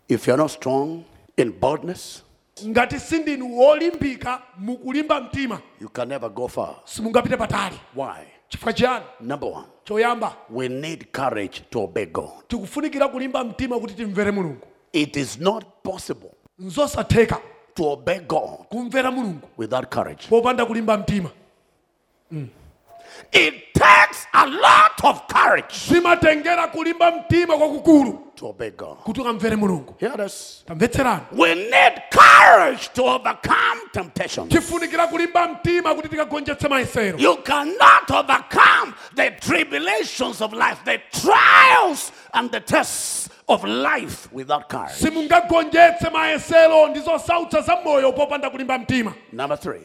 [0.07, 1.03] If you're not strong
[1.37, 2.21] in boldness,
[2.63, 6.75] ngati sindinu wolimbika mukulimba mtima you can never go far.
[6.85, 8.25] simungapite patali Why?
[8.49, 12.29] chifukwa chiyani Number one, choyamba we need courage to obey God.
[12.47, 16.29] tikufunikira kulimba mtima kuti timvere mulungu It is not possible
[16.59, 17.37] nzosatheka
[17.73, 20.27] to obey God kumvera mulungu without courage.
[20.29, 21.29] popanda kulimba mtima
[23.31, 28.97] It takes a lot of courage zimatengera kulimba mtima kwakukulu to obey God.
[29.03, 30.63] kuti ukamvere mulungu Hear this.
[30.67, 34.49] tamvetserani We need courage to overcome temptation.
[34.49, 42.11] tifunikira kulimba mtima kuti tikagonjetse mayesero You cannot overcome the tribulations of life, the trials
[42.33, 44.93] and the tests of life without courage.
[44.95, 49.13] simungagonjetse mayesero ndi zosautsa za moyo popanda kulimba mtima.
[49.31, 49.81] Number three,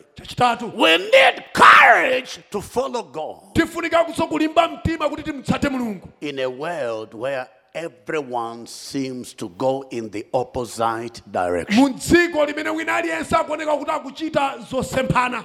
[0.77, 6.09] we need courage to follow God tifunika kuso kulimba mtima kuti timutsate mulungu.
[6.21, 11.81] in a world where everyone seems to go in the opposite direction.
[11.83, 15.45] mu dziko limene wina aliyense akuoneka kuti akuchita zosemphana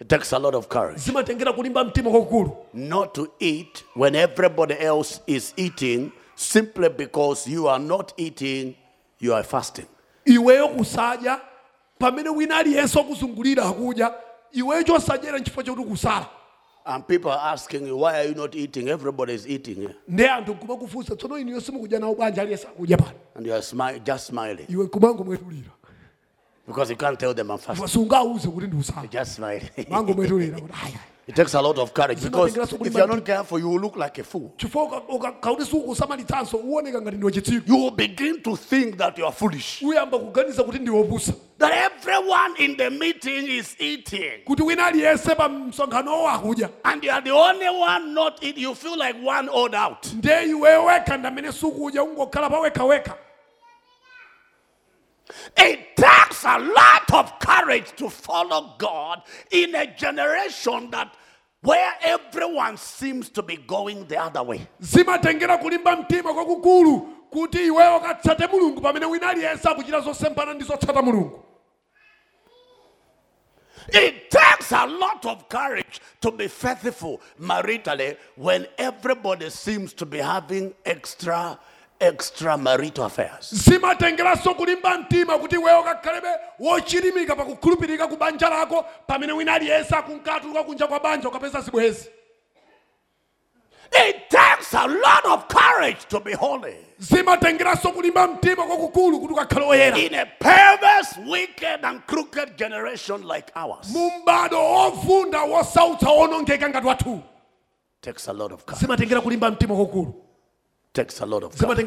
[0.00, 4.74] It takes a lot of courage zimatengera kulimba mtima kwakukulu not to eat when everybody
[4.74, 8.74] else is eating simply because you are not eating,
[9.20, 9.86] you are fasting.
[10.24, 11.40] iweyo kusadya
[11.98, 14.14] pamene wina aliyense wakuzungulira akudya
[14.52, 16.26] iweyo chosadyera nchifukwa chakuti kusala
[16.88, 18.88] And people are asking you, why are you not eating?
[18.88, 19.94] Everybody is eating here.
[20.08, 23.62] ndi anthu nkuma kufunsa tsono iniyo simukudya nawo bwanji aliyense akudya pano And you are
[23.62, 25.70] smi- just smiling iwe kumangomwetulira
[26.66, 27.86] because you can't tell them I'm fasting.
[27.88, 29.70] sungauze kuti ndi usala Just smiling.
[29.90, 33.68] mangomwetulira kuti aya it takes a lot of courage because if you're not careful, you
[33.68, 34.52] will look like a fool.
[34.56, 39.34] chifukwa kauti sukusamalitsanso uoneka ngati ndiwe chitsiru You will begin to think that you are
[39.34, 39.82] foolish.
[39.82, 44.44] uyamba kuganiza kuti ndiwe opusa That everyone in the meeting is eating.
[44.44, 48.62] kuti wina aliyense pa msonkhanowo akudya And you are the only one not eating.
[48.62, 50.06] You feel like one odd out.
[55.56, 61.08] It takes a lot of courage to follow God in a generation that
[61.62, 64.60] where everyone seems to be going the other way.
[64.80, 67.00] zimatengera kulimba mtima kwakukulu
[67.30, 70.00] kuti iweyo katsate mulungu pamene wina aliyense akuchita
[70.54, 71.42] ndi zotsata mulungu
[73.88, 80.18] It takes a lot of courage to be faithful maritally when everybody seems to be
[80.18, 81.58] having extra
[82.00, 83.54] extra marital affairs.
[83.54, 86.28] zimatengeranso kulimba mtima kuti iweyo kakhalebe
[86.58, 92.08] wochilimika pakukhulupirika ku banja lako pamene wina aliyense akunkatuluka kunja kwa banja ukapeza zibwezi
[94.08, 99.66] It takes a lot of courage to be holy zimatengeranso kulimba mtima kwakukulu kuti ukakhale
[99.66, 103.88] oyera in a perverse, wicked, and crooked generation like ours.
[103.92, 107.20] mu m'bado wovunda wosautsa wonongeka ngati wathu
[108.00, 108.80] takes a lot of courage.
[108.80, 110.22] zimatengera kulimba mtima kwakukulu
[110.96, 111.86] Takes a lot of courage.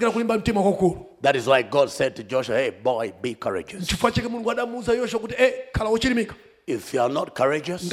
[1.22, 3.92] That is why God said to Joshua, Hey, boy, be courageous.
[3.92, 6.36] e wochilimika
[6.68, 7.90] If you are not courageous,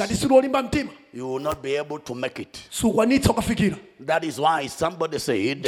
[1.13, 2.59] you will not be able to make it.
[4.05, 5.63] That is why somebody said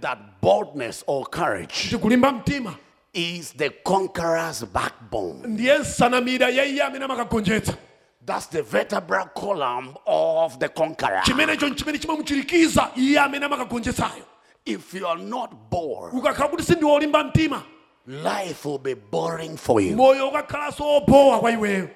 [0.00, 1.96] that boldness or courage
[3.14, 5.56] is the conqueror's backbone.
[8.24, 11.22] Ndiye nsanamira ya iye amene amakagonjetsa That's the vertebral column of the conqueror.
[11.24, 14.24] chimenecho nchimene chimamuchirikiza iye amene amakagonjetsayo
[14.66, 17.62] If you are not bold, ukakhala kuti sindiwe wolimba mtima
[18.06, 19.96] life will be boring for you.
[19.96, 21.88] moyo ukakhalanso wobowa kwa iweyo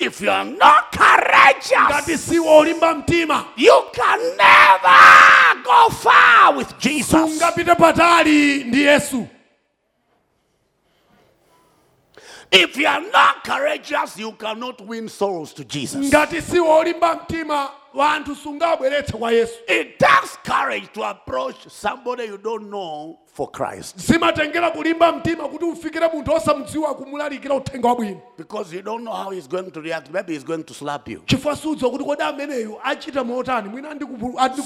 [0.00, 6.78] If you are not courageous, ngati si wolimba mtima you can never go far with
[6.78, 7.10] Jesus.
[7.10, 9.26] sungapite patali ndi yesu
[12.50, 16.06] If you are not courageous, you cannot win souls to Jesus.
[16.12, 22.38] ngati si wolimba mtima wanthu sungabweretse kwa yesu It takes courage to approach somebody you
[22.38, 28.76] don't know for Christ zimatengera kulimba mtima kuti ufikire munthu osamudziwa kumulalikira uthenga wabwino because
[28.76, 30.10] you don't know how he's going to react.
[30.10, 31.22] Maybe he's going to slap you.
[31.26, 33.88] chifukwa sudziwa kuti kodi ameneyo achita motani mwina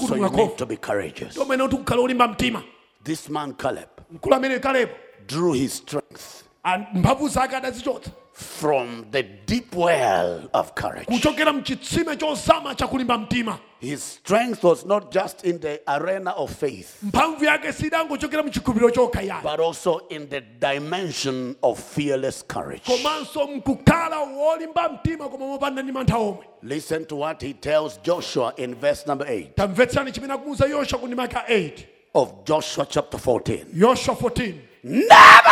[0.07, 1.35] So you need to be courageous.
[1.35, 2.63] tomene kuti ukhale wolimba mtima
[3.05, 4.95] This man, Caleb, mkulu amene kalepo
[5.27, 11.05] drew his strength a- mphamvu zake adazichotsa from the deep well of courage.
[11.07, 13.59] kuchokera mchitsime chozama chakulimba mtima.
[13.81, 19.23] His strength was not just in the arena of faith, mphamvu yake sidangochokera mchikhulupiriro chokha
[19.23, 22.83] yayo but also in the dimension of fearless courage.
[22.87, 26.45] komanso mkukhala wolimba mtima koma mopanda ndi mantha omwe.
[26.63, 31.07] Listen to what he tells Joshua in verse number 8 tamvetsani chimene akumuwuza yoswa ku
[31.07, 31.71] ndima ka 8
[32.15, 33.65] of Joshua chapter 14.
[33.75, 34.55] yoswa 14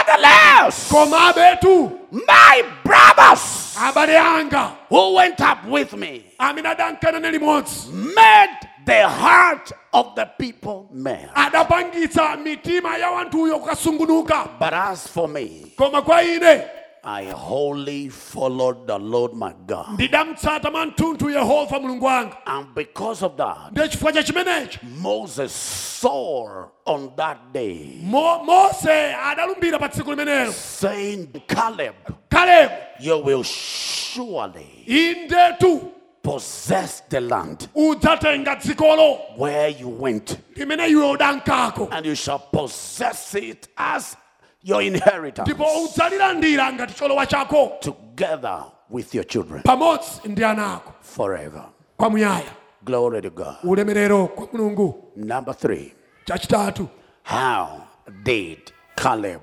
[0.06, 4.76] Nevertheless, komabetu my brothers abale anga.
[4.88, 11.30] who went up with me amene adankana limodzi made the heart of the people mad.
[11.34, 14.48] adapangitsa mitima ya wanthuyo kukasungunuka.
[14.58, 16.62] But as for me, koma kwa ine
[17.04, 19.86] I wholly followed the Lord my God.
[19.94, 22.36] ndidamutsata mwamthunthu yehova mulungu wanga.
[22.46, 25.52] And because of that, ndiye chifukwa cha chimenechi Moses
[26.00, 30.52] saw on that day, Mo- mose adalumbira pa tsiku limenelo.
[30.52, 31.94] saying, Caleb,
[32.30, 35.92] kalebu you will surely indetu
[36.22, 41.88] possess the land udzatenga dzikolo where you went, limene iwe udankako.
[41.90, 44.16] And you shall possess it as
[44.62, 45.42] your inheritance.
[45.52, 47.72] Ndipo udzalilandira ngati cholowa chako.
[47.80, 49.62] Together with your children.
[49.62, 50.92] Pamodzi ndi ana ako.
[51.00, 51.64] Forever.
[51.96, 52.52] kwamuyaya
[52.84, 53.56] Glory to God.
[53.64, 55.12] ulemerero kwa mulungu.
[55.16, 55.92] Number three,
[56.24, 56.88] chachitatu
[57.24, 57.80] how
[58.22, 59.40] did Caleb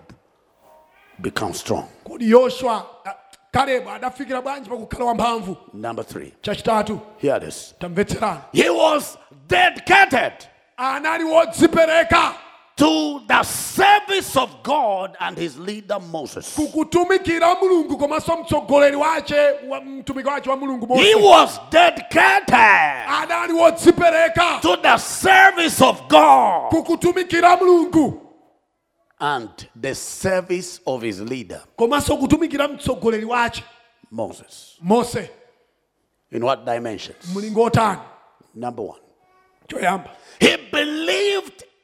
[1.19, 1.85] become strong?
[2.03, 2.33] kodi
[3.51, 5.57] kalebu adafikira bwanji pakukhala wamphamvu?
[5.73, 7.73] Number three, chachitatu hear this.
[7.79, 10.33] tamvetserani He was dedicated.
[10.77, 12.33] Anali wodzipereka
[12.77, 16.55] to the service of God and his leader Moses.
[16.55, 22.47] kukutumikira mulungu komanso mtsogoleri wace wa mtumiki wace wa mulungu He was dedicated
[24.61, 26.71] to the service of God
[29.19, 29.49] and
[29.81, 33.63] the service of his leader komanso kutumikira mtsogoleri wace
[34.11, 34.77] Moses.
[34.81, 35.29] mose.
[36.31, 37.17] In what dimensions?
[38.55, 38.99] Number one,
[40.39, 41.06] he believed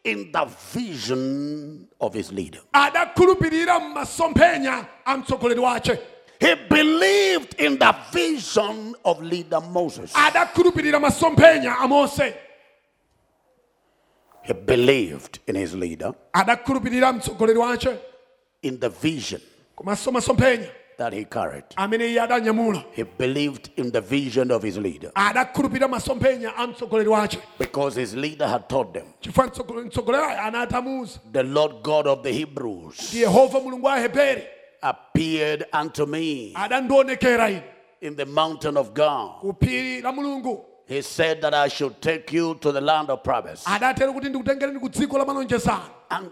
[0.04, 2.60] in the vision of his leader.
[2.74, 6.00] adakhulupirira m'masomphenya a mtsogoleri wace
[6.40, 10.12] He believed in the vision of leader Moses.
[10.14, 12.34] adakhulupirira masomphenya a mose
[14.44, 17.98] He believed in his leader, adakhulupirira mtsogoleri wace
[18.62, 19.42] in the vision
[21.04, 21.64] that he carried.
[21.76, 25.12] amene iye adanyamula He believed in the vision of his leader.
[25.16, 31.20] Adakhulupirira masomphenya a mtsogoleri wace because his leader had taught them, chifukwa mtsogole- mtsogoleri anatamuza
[31.32, 34.44] The Lord God of the Hebrews ndi yehova mulungu wa aheberi
[34.82, 36.54] appeared unto me
[38.02, 39.40] in the mountain of God.
[39.42, 40.66] ku phiri la mulungu.
[40.86, 43.64] He said that I should take you to the land of promise.
[43.66, 46.32] adatero kuti ndikutengereni ku dziko la malonjezano And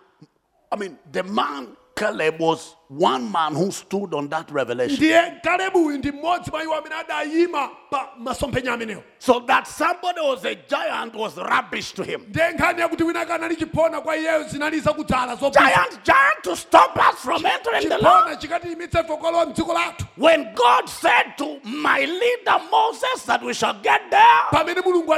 [0.71, 4.97] I mean, the man Caleb was one man who stood on that revelation.
[4.97, 10.19] ndiye kalebu uyu ndi mmodzi mwa iwo amene adayima pa masomphenya amenewo So that somebody
[10.21, 12.21] was a giant was rubbish to him.
[12.29, 16.95] ndiye nkhani yakuti wina kanali chiphona kwa iyeyo zinali zakudzala zopisa Giant, giant to stop
[16.97, 18.01] us from entering the land.
[18.03, 23.53] chiphona chikatiyimitse ife kukalowa mdziko lathu When God said to my leader Moses that we
[23.53, 25.11] shall get there, pamene mulungu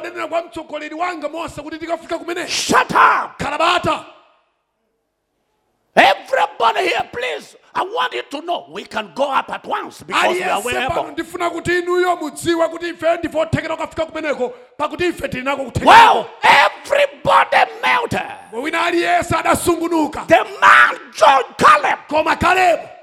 [5.96, 10.36] Everybody here, please, I want you to know we can go up at once because
[10.36, 11.12] we are pano able.
[11.12, 15.92] ndifuna kuti inuyo mudziwe kuti ife ndife othekera kukafika kumeneko pakuti ife tili nako kuthekera
[15.92, 18.22] Well, everybody melted.
[18.54, 22.36] wina aliyense adasungunuka The man John Caleb koma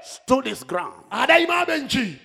[0.03, 1.03] stood his ground.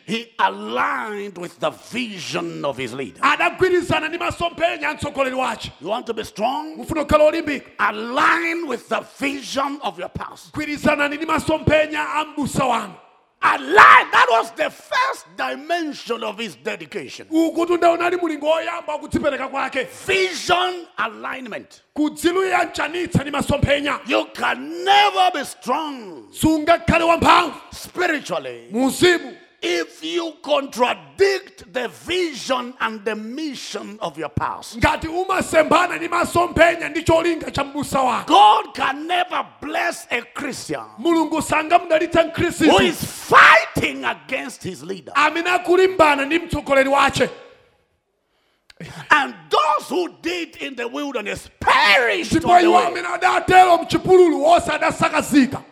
[0.06, 3.20] He aligned with the vision of his leader.
[3.22, 6.76] adagwirizana ndi masomphenya a mtsogoleri wace You want to be strong?
[6.76, 10.52] mufuna kukhala olimbika Align with the vision of your past.
[13.40, 14.10] Gwirizanani ndi masomphenya a m'busa wanu Align.
[14.10, 17.26] That was the first dimension of his dedication.
[17.30, 21.82] ukuti ndaonani mulingo woyamba wa kudzipereka kwake Vision alignment.
[21.94, 26.22] kudziluyanjanitsa ndi masomphenya You can never be strong
[27.72, 28.68] spiritually
[29.68, 34.76] if you contradict the vision and the mission of your past.
[34.78, 38.26] ngati umasemphana ndi masomphenya ndi cholinga cha m'busa wako.
[38.28, 42.32] God can never bless a Christian mulungu sangamudalitsa
[42.70, 45.12] who is fighting against his leader.
[45.16, 47.28] amene akulimbana ndi mtsogoleri wace.
[49.10, 55.62] And those who did in the wilderness perished ndipo iwo amene adatero mchipululu wonse adasakazika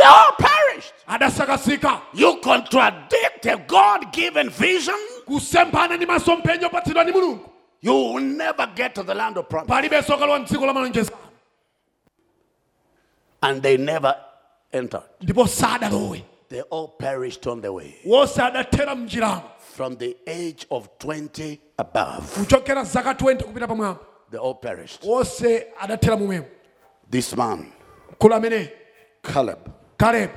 [0.00, 0.94] They all perished.
[2.14, 4.94] You contradict a God given vision,
[5.26, 7.50] kusemphana ndi masomphenya opatsidwa ndi mulungu
[7.82, 9.68] you will never get to the land of promise.
[9.68, 11.16] palibe sokalo wa mdziko la malonjezano
[13.42, 14.14] And they never
[14.72, 15.02] entered.
[16.48, 17.94] They all perished on the way.
[18.04, 23.98] wonse adathera mnjiramo From the age of 20 above, kuchokera zaka 20 kupita pamwamba
[24.30, 25.02] they all perished.
[25.04, 26.46] wonse adathera momwemo
[27.10, 27.72] This man,
[29.22, 29.58] Caleb,
[30.00, 30.32] kalebu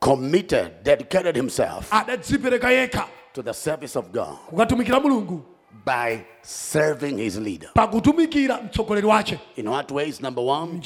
[0.00, 4.38] committed, dedicated himself yekha to the service of God.
[4.50, 5.42] Kukatumikira mulungu
[5.84, 7.68] by serving his leader.
[7.74, 10.20] pakutumikira mtsogoleri wace In what ways?
[10.20, 10.80] Number one,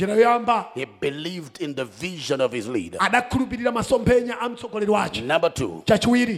[0.75, 2.99] he believed in the vision of his leader.
[3.01, 5.83] adakhulupirira masomphenya a mtsogoleri wace Number two,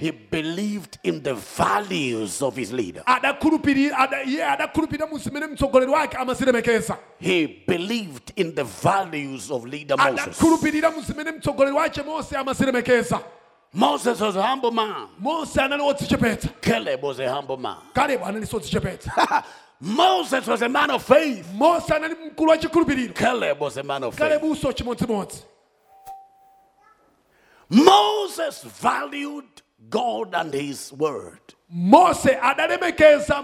[0.00, 3.02] he believed in the values of his leader.
[3.06, 5.18] adakhulupirira ada, iye adakhulupirira mu
[5.52, 10.38] mtsogoleri wake amazilemekeza He believed in the values of leader Moses.
[13.70, 15.08] Adakhulupirira mu zimene mtsogoleri wace Moses was a humble man.
[15.18, 17.76] mose anali wodzichepetsa Caleb was a humble man.
[17.94, 19.44] kalebu analinso wodzichepetsa
[19.80, 21.46] Moses was a man of faith.
[21.54, 24.42] mose anali mkulu wa chikhulupiriro Caleb was a man of faith.
[27.68, 29.44] Moses valued
[29.88, 31.40] God and his word.
[31.68, 33.42] mose adalemekeza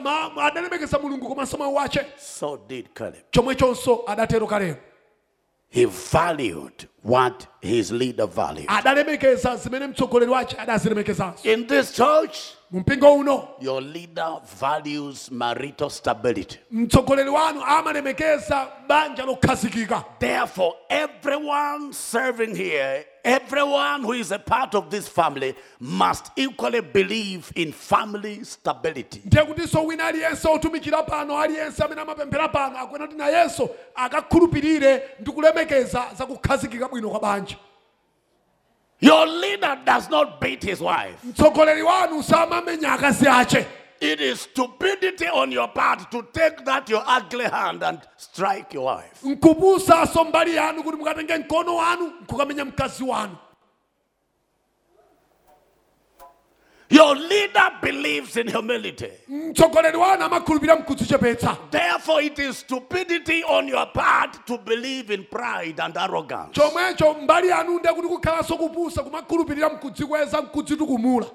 [0.99, 3.23] mulungu komanso mawu wace So did Caleb.
[3.31, 4.79] chomwechonso adatero kalebu
[5.69, 8.67] He valued what his leader valued.
[11.45, 12.39] In this church,
[13.61, 16.59] your leader values marital stability.
[20.19, 27.51] Therefore, everyone serving here, everyone who is a part of this family, must equally believe
[27.55, 29.21] in family stability.
[29.25, 29.43] ndiye
[29.87, 36.27] wina aliyense otumikira pano aliyense amene amapemphera pano akuyenera kuti nayenso akakhulupirire ndi kulemekeza za
[36.27, 37.57] kukhazikika bwino kwa banja
[39.01, 41.17] Your leader does not beat his wife.
[41.25, 43.67] mtsogoleri wanu samamenya akazi ace
[44.01, 48.85] It is stupidity on your part to take that your ugly hand and strike your
[48.85, 49.23] wife.
[50.29, 53.37] mbali yanu kuti mukatenge mkono wanu nkukamenya mkazi wanu
[56.89, 59.11] Your leader believes in humility.
[59.29, 65.81] mtsogoleri wanu amakhulupirira mkudzichepetsa Therefore, it is stupidity on your part to believe in pride
[65.83, 66.53] and arrogance.
[66.61, 71.27] chomwecho mbali yanu ndiye kukhalanso kupusa kumakhulupirira mkudzikweza mkudzitukumula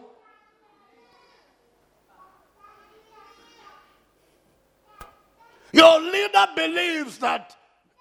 [5.74, 7.56] Your leader believes that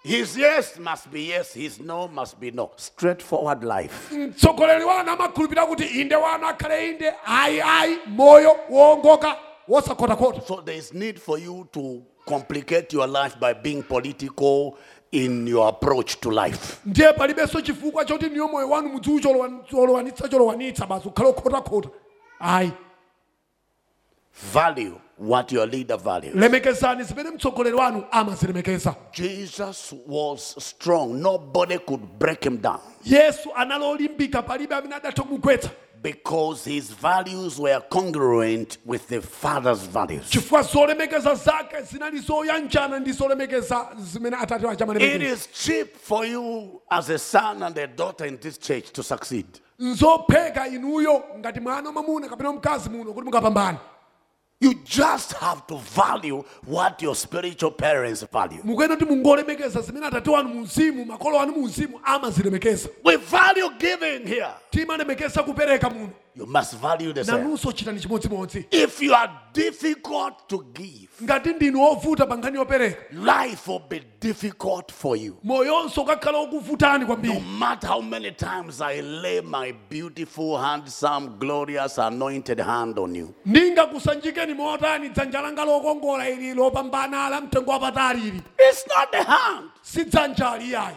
[0.05, 2.71] his yes must be yes, his no must be no.
[2.77, 4.11] Straightforward life.
[4.15, 9.37] mtsogoleri wanu amakhulupirira kuti inde wanu akhale inde ayi ayi moyo wowongoka
[9.69, 14.77] wosakhotakhota So there is need for you to complicate your life by being political
[15.13, 16.79] in your approach to life.
[16.87, 19.21] ndiye palibenso chifukwa choti niyo moyo wanu mudziwu
[19.71, 21.89] cholowanitsa cholowanitsa basi ukhale okhotakhota
[22.41, 22.73] ayi
[24.35, 26.35] Value what your leader values.
[26.35, 31.13] lemekezani zimene mtsogoleri wanu amazilemekeza Jesus was strong.
[31.15, 35.71] Nobody could break him down yesu anali olimbika palibe amene adatha kumugwetsa
[36.03, 40.31] because his values were congruent with the Father's values.
[40.31, 46.27] chifukwa zolemekeza zake zinali zoyanjana ndi zolemekeza zimene atate wache It amalemekeza is cheap for
[46.27, 49.47] you as a son and a daughter in this church to succeed.
[49.79, 53.79] nzopheka inuyo ngati mwana wamamuna kapena mkazi muno kuti mukapambane
[54.63, 58.61] You just have to value what your spiritual parents value.
[58.65, 63.71] mukuyenera kuti mungolemekeza zimene atate wanu mu mzimu makolo anu mu mzimu amazilemekeza We value
[63.79, 64.49] giving here.
[64.71, 67.39] timalemekeza kupereka muno You must value the same.
[67.39, 72.97] nanunso chitani chimodzimodzi If you are difficult to give, ngati ndinu ovuta pa nkhani yopereka.
[73.13, 75.37] life will be difficult for you.
[75.45, 82.61] moyonso ukakhala okuvutani No matter how many times I lay my beautiful, handsome, glorious, anointed
[82.61, 88.43] hand on you, ndingakusanjikeni motani dzanja langa lokongola ili lopambana la mtengo wapatali ili.
[88.71, 90.97] It's not the hand, si dzanja aliyayi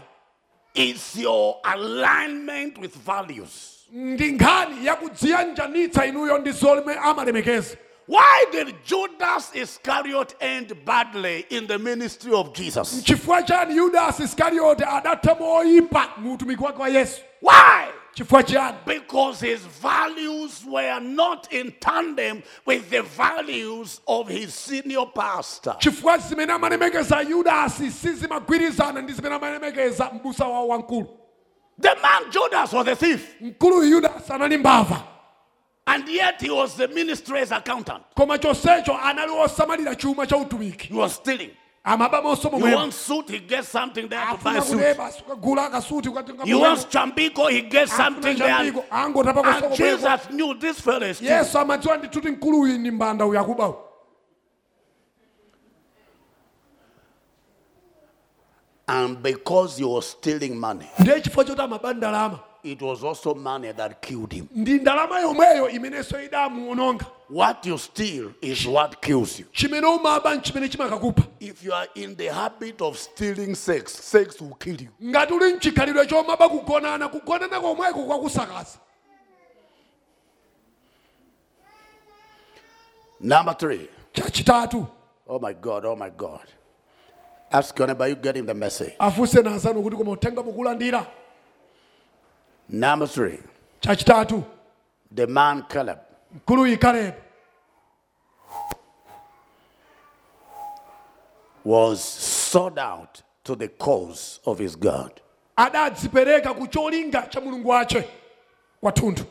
[0.76, 3.73] it's your alignment with values.
[3.94, 7.78] Ndi nkhani yakudziyanjanitsa inuyo ndi zomwe amalemekeza
[8.08, 13.04] Why did Judas Iscariot end badly in the ministry of Jesus?
[13.04, 17.86] chifukwa chani yudasi iskarioti adatha moyipa mu utumiki wake wa yesu Why?
[18.14, 25.06] chifukwa chani Because his values were not in tandem with the values of his senior
[25.06, 25.76] pastor.
[25.80, 31.08] chifukwa zimene amalemekeza yudasi sizimagwirizana ndi zimene amalemekeza mbusa wawo wamkulu
[31.80, 35.04] The man Judas was a thief, mkuluyu yudasi anali mbava
[35.86, 38.04] and yet he was the ministry's accountant.
[38.16, 41.50] koma chonsecho anali osamalira chuma cha utumiki He was stealing.
[41.86, 44.80] amabamonso You momwemo want suit, he gets something there to buy suit.
[44.80, 46.10] sukagula akasuti
[46.48, 48.48] You want chambiko, he gets something there.
[48.48, 53.26] chambiko angotapa And kosoko Jesus knew this fellow is yesu amadziwa ndithuti mkuluyu ni mbanda
[53.26, 53.76] uyu akubawu
[58.88, 64.32] And because he was stealing money, ndiye chifukwa choti it was also money that killed
[64.34, 64.48] him.
[64.56, 69.46] ndi ndalama yomweyo imenenso idamuononga What you steal is what kills you.
[69.52, 74.56] chimene umaba nchimene chimakakupha If you are in the habit of stealing sex, sex will
[74.56, 74.90] kill you.
[75.10, 78.78] ngati uli mchikhalidwe chomaba kugonana kugonana komweko kwakusakaza
[83.20, 83.90] Number three.
[84.14, 84.86] chachitatu
[85.28, 86.48] Oh my God, oh my God.
[87.54, 88.94] Ask your neighbor, you getting the message?
[89.00, 91.06] afunse nazanu kuti koma mukulandira
[92.70, 93.40] Number three.
[95.12, 96.00] The man Caleb
[96.36, 97.14] mkuluyu kalebu
[101.64, 105.22] was sold out to the cause of his God.
[105.58, 108.04] adadzipereka ku cholinga cha mulungu wace
[108.82, 109.26] kwathunthu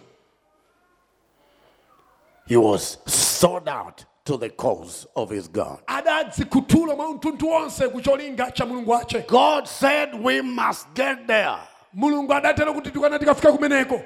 [2.47, 5.79] He was sold out to the cause of his God.
[5.87, 11.57] adadzikhuthula mwa mthunthu wonse ku cholinga cha mulungu wace God said we must get there.
[11.95, 14.03] mulungu adatera kuti tikana tikafika kumeneko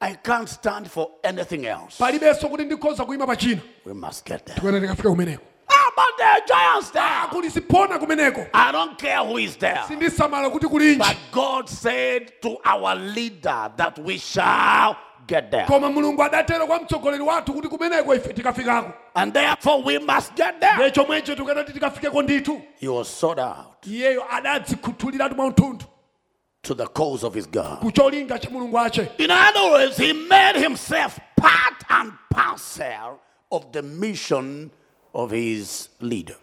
[0.00, 1.96] I can't stand for anything else.
[1.98, 4.58] palibenso kuti ndikhoza kuyima pachina We must get there.
[4.60, 7.28] tikana tikafika kumeneko Ah, but there are giants there.
[7.30, 9.80] kuli sipona kumeneko I don't care who is there.
[9.88, 14.96] sindisamala kuti kulinji But God said to our leader that we shall
[15.26, 15.64] get there.
[15.66, 20.60] koma mulungu adatera kwa mtsogoleri wathu kuti kumeneko ife tikafikako And therefore we must get
[20.60, 20.74] there.
[20.74, 25.86] ndiye chomwecho tikanati tikafikeko ndithu He was sold out iyeyo adadzikhuthuliratu mwa mthunthu
[26.62, 27.78] to the cause of his God.
[27.80, 33.18] ku cholinga cha mulungu wace In other words, he made himself part and parcel
[33.50, 34.70] of the mission
[35.14, 36.36] of his leader.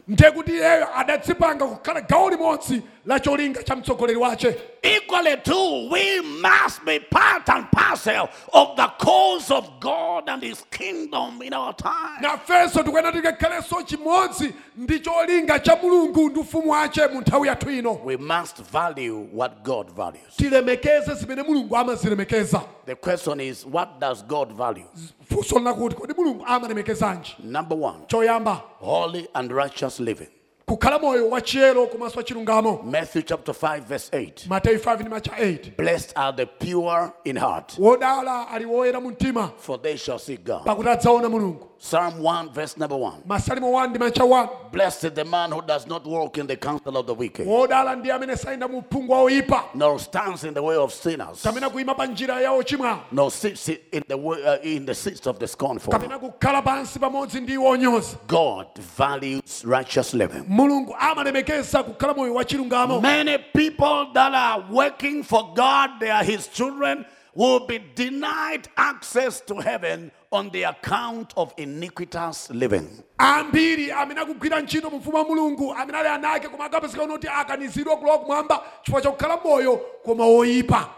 [3.05, 6.19] Ndiye kuti iyeyo adadzipanga kukhala gawo limodzi la cholinga cha mtsogoleri wace Equally, too, we
[6.21, 11.73] must be part and parcel of the cause of God and his kingdom in our
[11.73, 12.21] time.
[12.21, 17.99] nafenso tikuyena tikakhalenso chimodzi ndi cholinga cha mulungu ndi ufumu wace mu nthawi yathu ino
[18.03, 20.35] We must value what God values.
[20.37, 24.85] tilemekeze zimene mulungu amazilemekeza The question is, what does God value?
[25.29, 30.27] funso linakuti kodi mulungu amalemekezanji Number one, choyamba holy and righteous living.
[30.65, 34.47] Kukhala moyo wachiyero komanso wachilungamo Matthew chapter 5, verse 8.
[34.49, 39.09] mateyu 5 ndi macha 8 Blessed are the pure in heart, wodala ali woyera mu
[39.09, 40.63] mtima for they shall see God.
[40.65, 43.23] pakuti adzaona mulungu Psalm 1, verse number 1.
[43.27, 46.55] masalimo 1 ndi macha 1 Blessed is the man who does not walk in the
[46.55, 50.53] counsel of the wicked, wodala ndi amene sayenda mu uphungu wa oyipa nor stands in
[50.53, 54.41] the way of sinners, kapena kuyima pa njira ya ochimwa nor sits in the way,
[54.45, 55.91] uh, in the seats of the scornful.
[55.93, 58.67] kapena kukhala pansi pamodzi ndi iwo onyoza God
[58.97, 60.45] values righteous living.
[60.47, 66.47] mulungu amalemekeza kukhala moyo wachilungamo Many people that are working for God, they are His
[66.47, 67.05] children,
[67.35, 72.87] will be denied access to heaven on the account of iniquitous living.
[73.17, 77.97] ambiri amene akugwira ntchito mumfumu wa mulungu amene ali ana ake koma akapezeka kuti akanizidwa
[77.97, 80.89] kulowa kumwamba chifukwa chakukhala moyo koma woyipa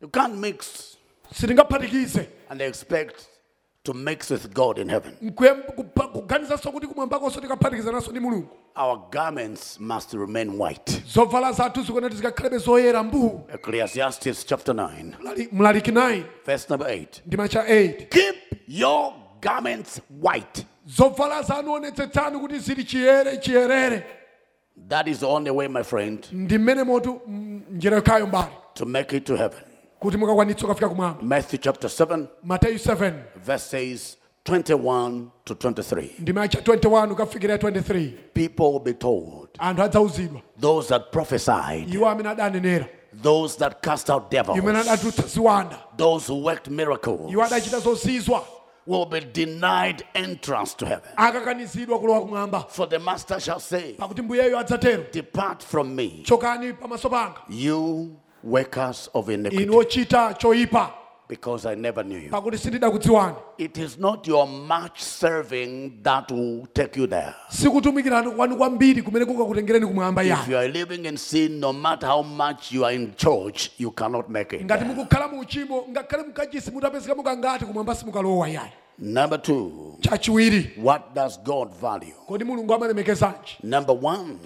[0.00, 0.96] You can't mix
[1.34, 3.26] sitingaphatikize and expect
[3.86, 5.12] to mix with God in heaven.
[5.22, 11.02] Nkuyem- kupa- kuganizanso kuti kumwambakonso tikaphatikizananso ndi mulungu Our garments must remain white.
[11.14, 17.22] zovala zathu zikonati zikakhalebe zoyera mbu Ecclesiastes chapter 9, Mlali- mlaliki 9 verse number 8.
[17.26, 18.36] ndi macha 8 Keep
[18.68, 24.02] your garments white zovala zanu onetsetsani kuti zili chiyere chiyerere
[24.88, 28.84] That is the only way, my friend, ndi mmene motu mm, njira yokhayo mbali to
[28.86, 29.60] make it to heaven.
[30.00, 33.12] Kuti mukakwanitsa kufika kumwamba Matthew chapter 7, mateyu 7
[33.44, 36.08] verses 21 to 23.
[36.18, 39.48] ndi macha 21 ukafikira 23 People will be told,
[40.60, 42.86] those that prophesied, iwo amene adanenera.
[43.22, 44.58] those that cast out devils,
[45.96, 48.42] those who worked miracles, iwo adachita zozizwa.
[48.86, 51.10] will be denied entrance to heaven.
[51.16, 52.64] akakanizidwa kulowa kumwamba.
[52.68, 55.04] For the master shall say, pakuti mbuyeyo adzatero.
[55.12, 57.40] Depart from me, chokani pamaso panga.
[57.48, 58.16] you
[58.50, 59.66] workers of iniquity,
[61.28, 62.30] because I never knew you.
[62.30, 67.34] pakuti sindidakudziwani It is not your much serving that will take you there.
[67.48, 72.22] sikutumikirani kwanu kwambiri kumene kukakutengereni kumwamba If you are living in sin, no matter how
[72.22, 74.64] much you are in church, you cannot make it.
[74.64, 81.14] ngati mukukhala mu uchimo ngakhale mukachisi mutapezeka mukangati kumwamba simukalowa yani Number two, chachiwiri what
[81.14, 82.14] does God value?
[82.28, 84.38] kodi mulungu amalemekezanji Number one,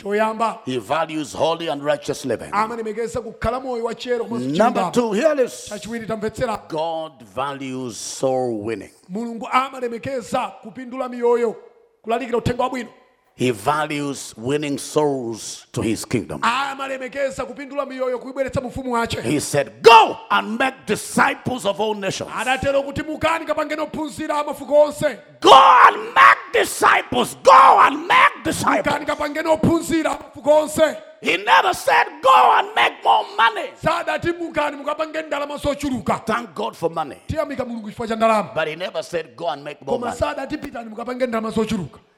[0.67, 2.51] He values holy and righteous living.
[2.53, 5.69] amalemekeza kukhala moyo wa chero komanso Number two, hear this.
[5.69, 8.91] Chachiwiri tamvetsera God values soul winning.
[13.41, 16.41] Mulungu amalemekeza kupindula miyoyo kulalikira uthenga wabwino He values winning souls to His kingdom.
[16.43, 22.31] amalemekeza kupindula miyoyo kuibweretsa mufumu wace He said, Go and make disciples of all nations.
[22.37, 27.37] adatero kuti mukani kapangeni ophunzira amafuko onse Go and make disciples.
[27.43, 28.77] Go and make disciples.
[28.87, 30.19] mukani kapangeni ophunzira
[31.23, 33.71] He never said, Go and make more money.
[33.83, 37.17] sadati mukani mukapangeni ndalama zochuluka Thank God for money.
[37.27, 40.17] tiyamika mulungu chifukwa cha ndalama But He never said, Go and make more money.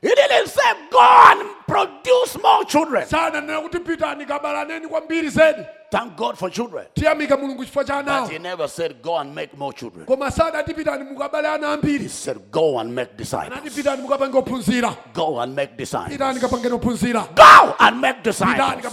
[0.03, 3.07] Sadati pitani mukapangeni ndalama zochuluka He didn't say, Go and produce more children.
[3.07, 6.87] sadanena kuti pitani kabalaneni kwambiri zedi Thank God for children.
[6.95, 10.07] tiyamika mulungu chifukwa cha But He never said, Go and make more children.
[10.07, 13.75] koma sadati pitani mukabale ana He said, Go and make disciples.
[13.75, 16.17] pitani mukapange ophunzira Go and make disciples.
[16.19, 18.85] pitani kapangeni ophunzira Go and make disciples.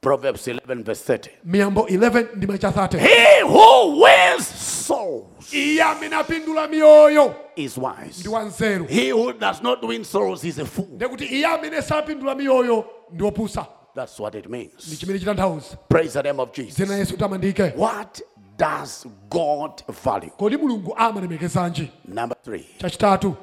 [0.00, 1.30] Proverbs 11, verse 30.
[1.44, 4.46] miyambo 11 ndi macha 30 He who wins
[4.86, 8.20] souls iye amene apindula miyoyo is wise.
[8.20, 10.86] ndi wanzeru He who does not win souls is a fool.
[10.92, 14.98] ndekuti iye amene sapindula miyoyo ndi wopusa That's what it ndi means.
[14.98, 16.74] chimene chitanthauza Praise the name of Jesus.
[16.76, 18.22] zina yesu tamandike What
[18.58, 19.70] does God
[20.04, 20.30] value?
[20.36, 23.34] kodi mulungu amalemekezanji Number three, chachitatu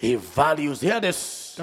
[0.00, 1.60] He values, hear this,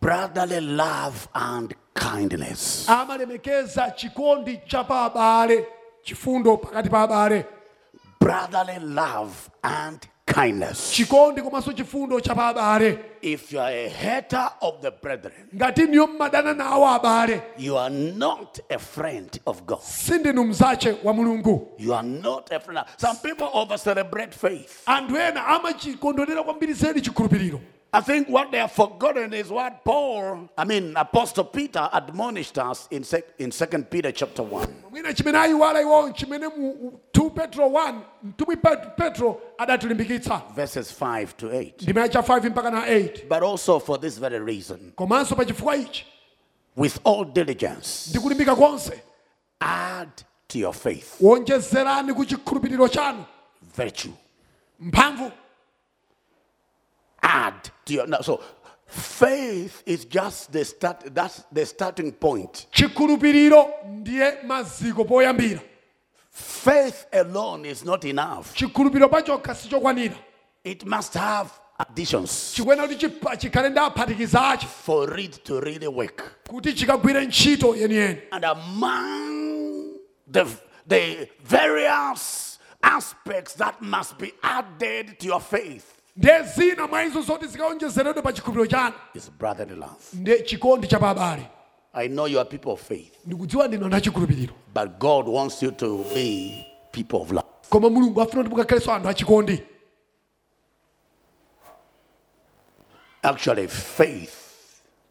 [0.00, 2.86] brotherly love and kindness.
[2.88, 5.10] amalemekeza chikondi cha pa
[6.04, 7.46] chifundo pakati pa abale
[8.20, 10.92] Brotherly love and kindness.
[10.92, 15.86] chikondi komanso chifundo cha pa abale If you are a hater of the brethren, ngati
[15.86, 19.80] niyo mmadana nawo abale you are not a friend of God.
[19.82, 22.84] sindinu mzache wa mulungu You are not a friend.
[22.96, 24.82] Some people over celebrate faith.
[24.86, 27.60] anthu ena amachikondwerera kwambiri zedi chikhulupiriro
[27.94, 32.88] I think what they have forgotten is what Paul, I mean, Apostle Peter admonished us
[32.90, 34.66] in, sec, in 2 Peter chapter 1.
[34.90, 39.40] mwina chimene ayiwala iwo chimene mu 2 petro 1 mtumwi Pet- petro
[40.54, 41.72] verses 5 to 8.
[41.82, 45.76] ndi cha 5 mpaka na 8 But also for this very reason, komanso pa chifukwa
[45.76, 46.06] ichi.
[46.76, 48.10] With all diligence,
[49.60, 50.08] add
[50.48, 51.18] to your faith.
[51.20, 53.26] Wonjezerani ku chikhulupiriro chanu.
[53.76, 54.12] Virtue.
[57.22, 58.22] Add to your.
[58.22, 58.40] So
[58.86, 62.66] faith is just the start, that's the starting point.
[62.72, 65.60] chikhulupiriro ndiye maziko poyambira
[66.30, 70.14] Faith alone is not enough, chikhulupiriro pachokha sichokwanira
[70.64, 73.08] it must have additions chikwena kuti
[73.38, 76.22] chikhale ndi aphatikiza ache for it to really work.
[76.48, 79.96] kuti chikagwire ntchito yeniyeni And among
[80.30, 80.46] the,
[80.86, 88.22] the various aspects that must be added to your faith ndiye zina mwa izo zikaonjezeredwe
[88.22, 90.42] pa chikhulupiriro chanu is brotherly love.
[90.44, 91.46] chikondi cha pa abale
[91.94, 95.70] I know you are people of faith, ndikudziwa ndinu anthu achikhulupiriro but God wants you
[95.70, 97.46] to be people of love.
[97.70, 99.62] koma mulungu afuna kuti mukakhalenso anthu achikondi
[103.24, 104.32] Actually, faith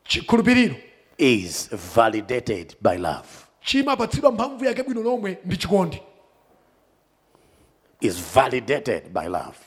[0.03, 0.75] chikhulupiriro
[1.17, 3.27] is validated by love.
[3.61, 6.01] chimapatsidwa mphamvu yake bwino lomwe ndi chikondi
[8.01, 9.57] Is validated by love.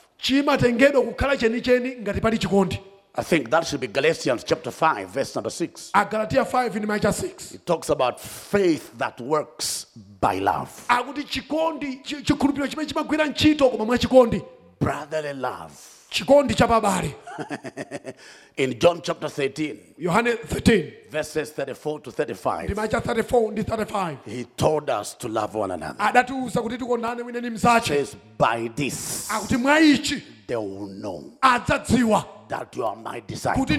[1.37, 2.79] Chenicheni ngati pali chikondi
[3.17, 5.91] I think that should be Galatians chapter 5, verse number 6.
[5.93, 9.87] agalatiya 5 ndi macha 6 It talks about faith that works
[10.21, 10.69] by love.
[10.87, 14.41] akuti chikondi chi- chikhulupiriro chimene chimagwira ntchito koma mwa chikondi
[14.81, 15.73] Brotherly love
[16.15, 17.15] chikondi cha babale
[18.57, 24.15] In John chapter 13, yohane 13 verses 34 to 35, ndima cha 34 ndi 35
[24.25, 25.95] he told us to love one another.
[25.99, 31.23] adatiuza kuti tikondane wina ndi mzache says, By this akuti mwa ichi they will know
[31.41, 33.59] adzadziwa that you are my disciple.
[33.59, 33.77] kuti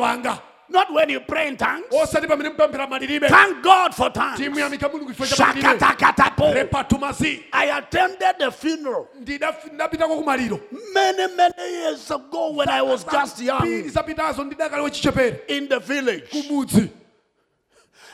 [0.00, 0.38] wanga
[0.68, 1.84] Not when you pray in tongues.
[1.92, 4.38] Oh, osati pamene mupemphera malilime Thank God for tongues.
[4.40, 6.52] timuyamika mulungu chifukwa cha malilime Shakatakatapo.
[6.54, 9.06] repatumazi I attended the funeral.
[9.20, 10.60] Ndidaf- ndapitako kumaliro
[10.94, 13.88] many, many years ago when I was just young.
[13.88, 16.24] zapitazo ndidakali wachichepere in the village.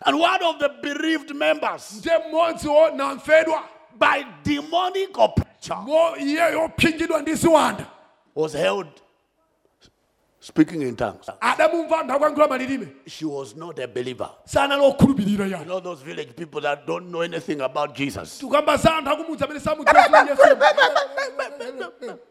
[0.05, 3.62] And one of the bereaved members, ndiye mmodzi wo namfedwa
[3.98, 7.86] by demonic oppression, mo iyeyo opsingidwa ndi ziwanda
[8.34, 8.86] was held
[10.43, 11.28] speaking in tongues.
[11.40, 14.28] adamumva anthu akuyankhula malilime She was not a believer.
[14.53, 18.38] You know those village people that don't know anything about Jesus.
[18.40, 22.18] tukamba za anthu akumudzi amene samudziwa yesu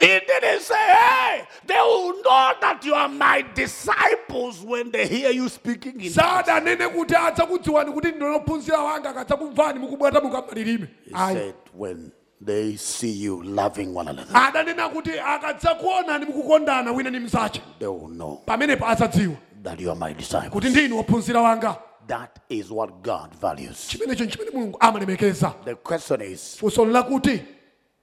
[0.00, 5.30] He didn't say, hey, they will know that you are my disciples when they hear
[5.32, 6.46] you speaking in tongues.
[6.46, 12.10] sadanene kuti adzakudziwani kuti ndine ophunzira wanga akadzakumvani mukubwata mukamalilime He said, when
[12.46, 18.08] they see you loving one another, adanena kuti akadzakuonani mukukondana wina ndi mzache they will
[18.08, 20.50] know pamenepo adzadziwa that you are my disciples.
[20.52, 21.76] kuti ndinu ophunzira wanga.
[22.06, 23.88] That is what God values.
[23.88, 26.56] chimenecho nchimene mulungu amalemekeza The question is,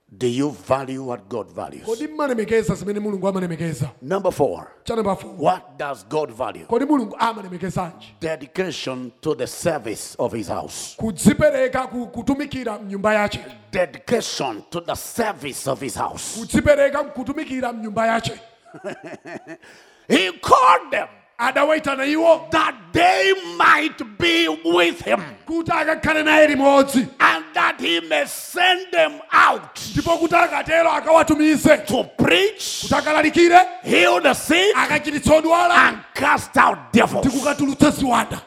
[0.09, 1.85] do you value what God values?
[1.85, 6.65] kodi mmalemekeza zimene mulungu amalemekeza Number four, cha namba 4 what does God value?
[6.65, 10.95] kodi mulungu amalemekezanji Dedication to the service of his house.
[10.97, 16.39] kudzipereka ku- kutumikira mnyumba yache Dedication to the service of his house.
[16.39, 18.39] kudzipereka kutumikira mnyumba yache
[20.07, 21.07] He called them
[21.39, 22.49] adawaitana iwo.
[22.51, 25.21] that they might be with him.
[25.45, 31.85] Kuti akakhale naye limodzi and that he may send them out ndipo kuti akatero akawatumize
[31.85, 33.59] to preach, kuti akalalikire.
[33.83, 35.75] heal the sick, akachititsa odwala.
[35.89, 37.27] and cast out devils.
[37.27, 38.41] kukatulutsa ziwanda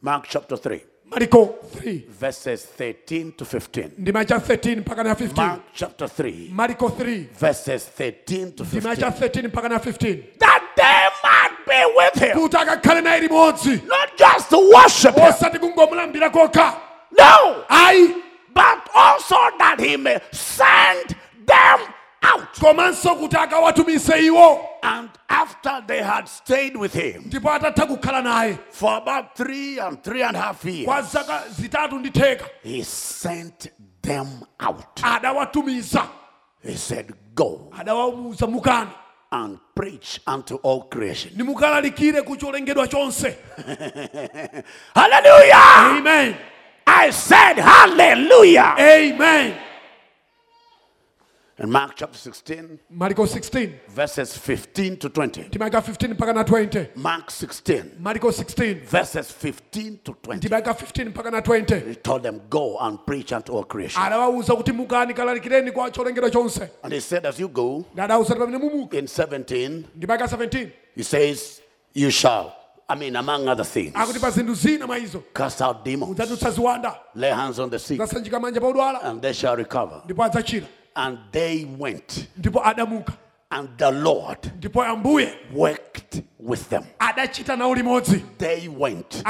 [0.00, 0.80] Mark chapter 3,
[1.10, 3.90] mariko 3 verses 13 to 15.
[3.98, 8.96] ndima cha 13 mpaka na 15 Mark chapter 3, mariko 3 verses 13 to ndima
[8.96, 9.28] cha 15.
[9.28, 10.61] 13 mpaka na 15 That
[11.66, 16.76] be with him, kuti akakhale naye limodzi not just to worship him, osati kungomulambira kokha
[17.18, 18.14] no, ayi
[18.54, 21.14] but also that he may send
[21.46, 21.80] them
[22.22, 22.52] out.
[22.54, 24.66] komanso kuti akawatumise iwo.
[24.82, 28.58] And after they had stayed with him ndipo atatha kukhala naye.
[28.70, 32.82] for about three and three and a half years, kwa zaka zitatu ndi theka he
[32.84, 33.70] sent
[34.02, 34.26] them
[34.60, 34.96] out.
[35.02, 36.08] adawatumiza
[36.64, 37.72] He said, Go.
[37.76, 38.90] Adawawuza mukani
[39.32, 41.32] and preach unto all creation.
[41.34, 43.34] nimukalalikire ku chonse
[44.94, 45.96] Hallelujah!
[45.98, 46.36] amen
[46.86, 48.76] I said, Hallelujah!
[48.78, 49.71] amen
[51.58, 55.48] In Mark chapter 16, mariko 16 verses 15 to 20.
[55.48, 60.36] ndimaka 15 mpaka na 20 Mark 16, mariko 16 verses 15 to 20.
[60.36, 64.02] ndimaka 15 mpaka na 20 He told them, Go and preach unto all creation.
[64.02, 66.68] adawawuza kuti mukani kalalikireni kwa cholengedwa chonse.
[66.82, 71.60] And he said, As you go, ndadawuza pamene mumuka in 17, ndimaka 17 he says,
[71.92, 72.52] You shall,
[72.88, 76.16] I mean, among other things, akuti pa zinthu zina mwa izo cast out demons,
[76.54, 76.96] ziwanda.
[77.14, 80.00] lay hands on the sick, zasanjika manja pa odwala and they shall recover.
[80.04, 82.28] ndipo adzachira And they went,
[83.50, 84.52] and the Lord
[85.52, 86.84] worked with them.
[87.00, 88.22] adachita nawo limodzi.
[88.38, 89.22] They went,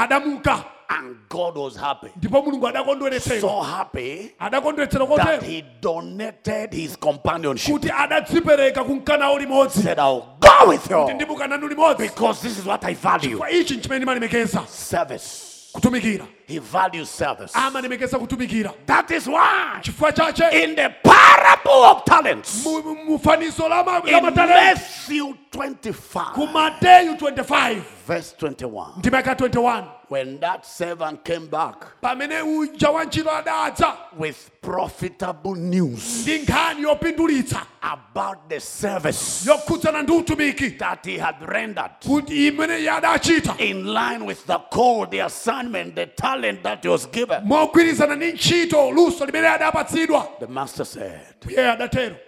[0.89, 2.09] and God was happy.
[2.17, 7.73] ndipo mulungu adakondweretsera So happy that he donated his companionship.
[7.75, 9.81] kuti adadzipereka kumkanawo limodzi.
[9.83, 11.97] Said, I'll go with you ndimuka nanu limodzi.
[12.09, 13.37] because this is what I value.
[13.37, 15.52] Kwa ichi nchimene ndimalemekeza service.
[15.73, 17.51] Kutumikira He values service.
[17.53, 20.63] amalemekeza kutumikira That is why, chifukwa chache.
[20.63, 28.35] in the parable of talents, mu- mu- mufanizo la Matthew 25, ku mateyu 25 verse
[28.39, 29.83] 21, ndimaka 21
[30.13, 36.81] when that servant came back pamene uja wa ntchito adadza with profitable news ndi nkhani
[36.83, 37.61] yopindulitsa?
[37.81, 44.25] about the service yokhudzana ndi utumiki that he had rendered kuti imene yadachita in line
[44.25, 47.41] with the call, the assignment, the talent that he was given.
[47.45, 51.35] mogwirizana ndi ntchito luso limene adapatsidwa The master said,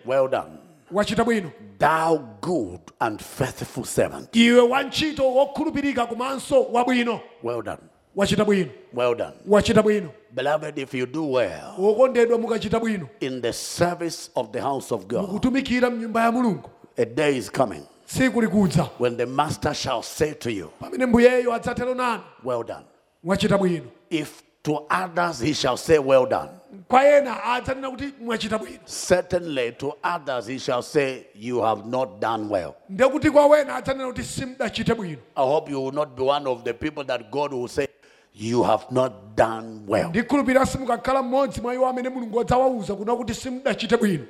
[0.05, 0.57] Well done,
[0.91, 4.35] wachita bwino thou good and faithful servant.
[4.35, 7.81] iwe wantchito wokhulupirika komanso wabwino Well done,
[8.15, 9.33] wachita bwino well done.
[9.47, 14.61] wachita bwino Beloved, if you do well wokondedwa mukachita bwino in the service of the
[14.61, 16.69] house of God, mukutumikira mnyumba ya mulungu.
[16.97, 21.53] a day is coming tsiku likudza when the master shall say to you, pamene mbuyeyo
[21.53, 22.23] adzatero nanu.
[22.43, 22.85] Well done.
[23.23, 26.49] wachita bwino If to others he shall say, Well done,
[26.87, 32.19] kwa ena adzanena kuti mwachita bwino Certainly, to others, he shall say, You have not
[32.19, 32.73] done well.
[32.89, 36.63] ndekuti kwa wena adzanena kuti simudachite bwino I hope you will not be one of
[36.63, 37.87] the people that God will say,
[38.33, 40.09] You have not done well.
[40.09, 44.23] ndikhulupirira simukakhala mmodzi mwa iwo amene mulungu adzawawuza kuna kuti simudachite bwino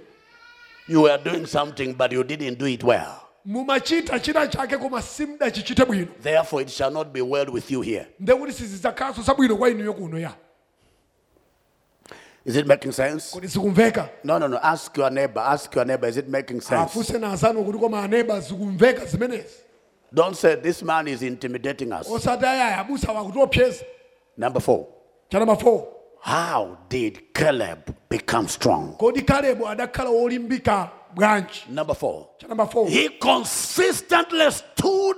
[0.87, 3.21] You were doing something, but you didn't do it well.
[3.45, 8.07] mumachita china chake koma simudachichite bwino Therefore, it shall not be well with you here.
[8.19, 10.31] ndekuti sizidzakhalanso zabwino kwa inuyo kuno ya
[12.45, 13.35] Is it making sense?
[13.43, 14.57] zikumveka No, no, no.
[14.57, 15.39] Ask your neighbor.
[15.41, 16.07] Ask your neighbor.
[16.07, 16.81] Is it making sense?
[16.91, 19.55] afunse nazanu kuti koma aneba zikumveka zimenezi
[20.13, 22.07] Don't say this man is intimidating us.
[22.09, 23.83] osati ayaya abusa wakutiopyeza
[24.37, 24.85] Number four.
[25.29, 25.83] chanamba 4
[26.21, 28.95] How did Caleb become strong?
[28.97, 32.27] kodi kalebu adakhala wolimbika bwanji Number four.
[32.37, 35.17] chanamba 4 He consistently stood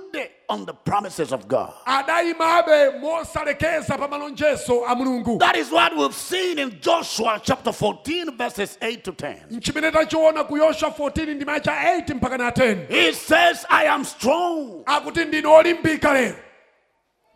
[0.50, 1.72] on the promises of God.
[1.86, 8.36] adayimabe mosalekeza pa malonjezo a mulungu That is what we've seen in Joshua chapter 14,
[8.36, 9.36] verses 8 to 10.
[9.50, 14.04] mchimene tachiona ku yosha 14 ndi macha 8 mpaka na 10 He says, I am
[14.04, 16.36] strong akuti ndine olimbika lero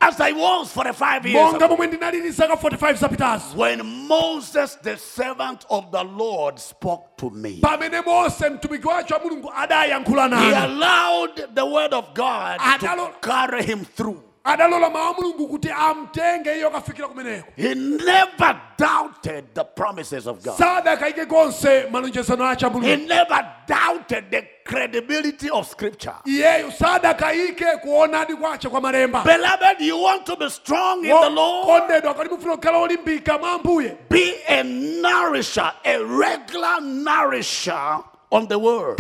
[0.09, 1.69] as I was 45 years ago.
[1.69, 7.61] momwe ndinalili zaka 45 zapitazo When Moses, the servant of the Lord, spoke to me,
[7.61, 13.63] pamene mose mtumiki wacho wa mulungu adayankhula he allowed the word of God to carry
[13.63, 14.23] him through.
[14.45, 17.09] adalola mawu a mulungu kuti amtenge iyo kafikira
[17.57, 20.59] He never doubted the promises of God.
[20.59, 26.15] sadakayike konse malonjezano acha He never doubted the credibility of scripture.
[26.27, 31.67] iyeyo sadakayike kuonadi kwace kwa malemba Beloved, you want to be strong in the Lord?
[31.89, 38.03] kondedwa kodi mufuna kukhala olimbika mwa ambuye Be a nourisher, a regular nourisher
[38.33, 38.97] on the word.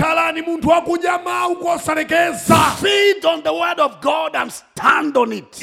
[2.80, 5.58] Feed on the word of God and stand on it.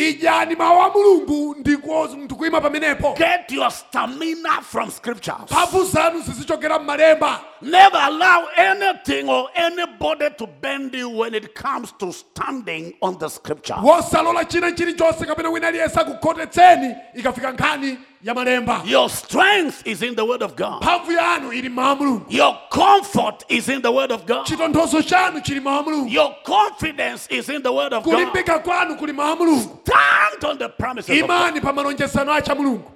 [3.15, 5.49] Get your stamina from scriptures.
[7.61, 13.29] Never allow anything or anybody to bend you when it comes to standing on the
[13.29, 13.75] scripture.
[18.25, 20.15] Wosalola china chilichonse kapena wina aliyense akukhotetseni ikafika nkhani ya malemba Your strength is in
[20.15, 20.81] the word of God.
[20.81, 24.45] mphamvu yanu ili mmawu a mulungu Your comfort is in the word of God.
[24.45, 28.13] chitonthozo chanu chili mmawu a mulungu Your confidence is in the word of God.
[28.13, 31.29] kulimbika kwanu kuli a mulungu Stand on the promises of God.
[31.29, 32.31] imani pa malonjezano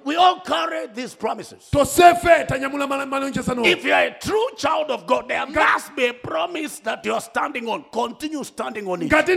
[0.04, 1.70] We all carry these promises.
[1.70, 6.06] tosefe tanyamula mal- malonjezano If you are a true child of God, there must be
[6.08, 7.84] a promise that you are standing on.
[7.92, 9.08] Continue standing on it.
[9.10, 9.36] ngati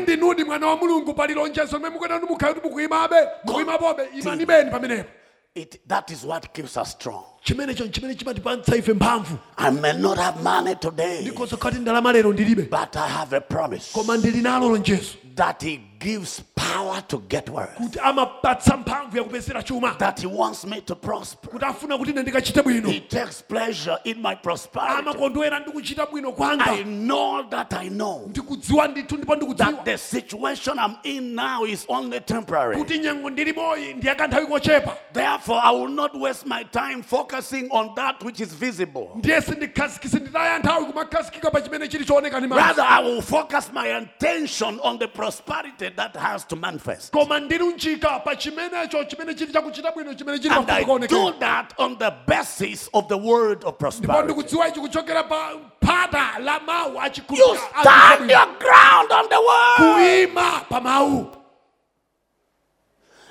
[5.58, 5.68] ndinudi mwana wa mulungu pali lonjezo limene mukuyenera kuti mukhale kuti mukuyimabe mukuyimapobe imanibeni pamenepo
[5.78, 7.24] It, that is what keeps us strong.
[7.43, 9.38] chimenecho chimene chimatipatsa ife mphamvu.
[9.58, 12.64] I may not have money today, ndikonso khati ndalama lero ndilibe.
[12.70, 13.91] but I have a promise.
[13.93, 19.64] Koma ndili nalo lonjezo that He gives power to get wealth, kuti amapatsa mphamvu yakupezera
[19.64, 21.50] chuma that He wants me to prosper.
[21.50, 24.93] kuti afuna kuti ine ndikachite bwino He takes pleasure in my prosperity.
[25.00, 29.98] amakondwera ndi kuchita bwino I know that I know ndikudziwa ndithu ndipo ndikudziwa that the
[29.98, 32.78] situation I'm in now is only temporary.
[32.78, 37.95] kuti nyengo ndilimoyi ndi yakanthawi kochepa Therefore, I will not waste my time focusing on
[37.95, 39.08] that which is visible.
[39.16, 43.88] ndiye sindikhazikisi nditaya nthawi kumakhazikika pa chimene chili chooneka ndi Rather, I will focus my
[43.98, 47.12] attention on the prosperity that has to manifest.
[47.12, 51.98] koma ndilunjika pa chimenecho chimene chili chakuchita bwino chimene chili And I do that on
[51.98, 54.24] the basis of the word of prosperity.
[54.24, 55.52] ndikudziwa ichi kuchokera pa
[55.86, 56.94] phata la mawu
[57.30, 59.78] You stand your ground on the word.
[59.78, 61.32] kuyima pa mawu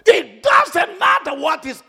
[0.06, 1.82] It doesn't matter what is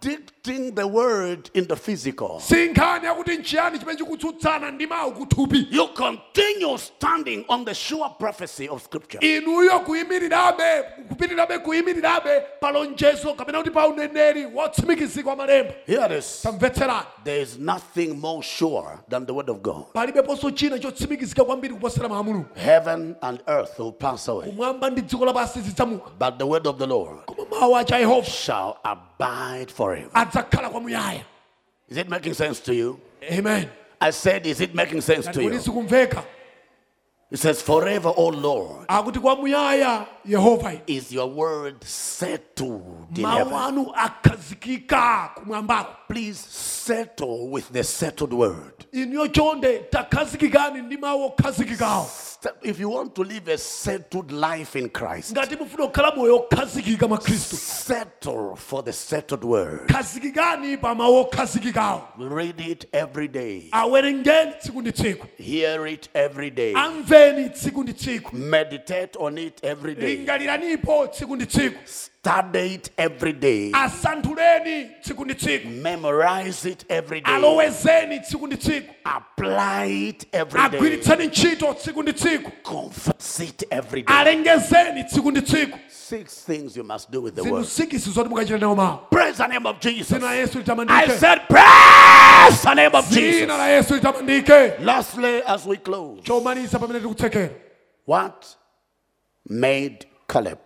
[0.00, 2.40] contradicting the word in the physical.
[2.40, 8.08] si nkhani yakuti nchiyani chimene chikutsutsana ndi mawu kuthupi You continue standing on the sure
[8.18, 9.18] prophecy of Scripture.
[9.36, 16.12] inuyo kuyimirirabe kupitirirabe kuyimirirabe pa lonjezo kapena kuti pa uneneri wotsimikizika wa malemba Here it
[16.24, 16.46] is.
[17.24, 19.84] There is nothing more sure than the word of God.
[19.94, 24.90] palibeponso china chotsimikizika kwambiri kuposera mawu a mulungu Heaven and earth will pass away, kumwamba
[24.90, 28.76] ndi dziko lapansi zidzamuka but the word of the Lord koma mawu acha yehova shall
[28.84, 29.07] abide
[29.70, 30.10] forever.
[30.14, 31.24] adzakhala kwamuyaya
[31.88, 33.00] Is it making sense to you?
[33.30, 33.68] amen
[34.00, 35.50] I said, Is it making sense to you?
[37.30, 43.52] It says, Forever, O Lord, akuti kwamuyaya yehova ine is your word settled in heaven.
[43.52, 48.86] anu akhazikika kumwambako Please settle with the settled word.
[52.42, 54.78] Inuyo chonde takhazikikani ndi mawu okhazikikawo St- If you want to live a settled life
[54.78, 59.88] in Christ, ngati mufuna kukhala moyo okhazikika mwa khristu settle for the settled word.
[59.88, 65.26] khazikikani pa mawu okhazikikawo Read it every day, awerengeni tsiku ndi tsiku?
[65.42, 68.36] Hear it every day, amveni tsiku ndi tsiku?
[68.36, 70.24] Meditate on it every day.
[72.28, 73.70] Lingaliranipo tsiku ndi tsiku Study it every day.
[75.02, 77.34] tsiku ndi tsiku Memorize it every day.
[77.34, 80.78] alowezeni tsiku ndi tsiku Apply it every day.
[80.78, 84.16] agwiritseni ntchito tsiku ndi tsiku Confess it every day.
[84.16, 87.66] alengezeni tsiku ndi tsiku Six things you must do with the word.
[87.66, 90.08] sikisi zoti mukachita nawo mawu Praise the name of Jesus.
[90.08, 93.48] dzina la yesu I said, praise the name of Jesus.
[93.48, 97.50] la yesu litamandike Lastly, as we close, chomaliza pamene tikutsekera
[98.06, 98.56] what
[99.48, 100.58] made Caleb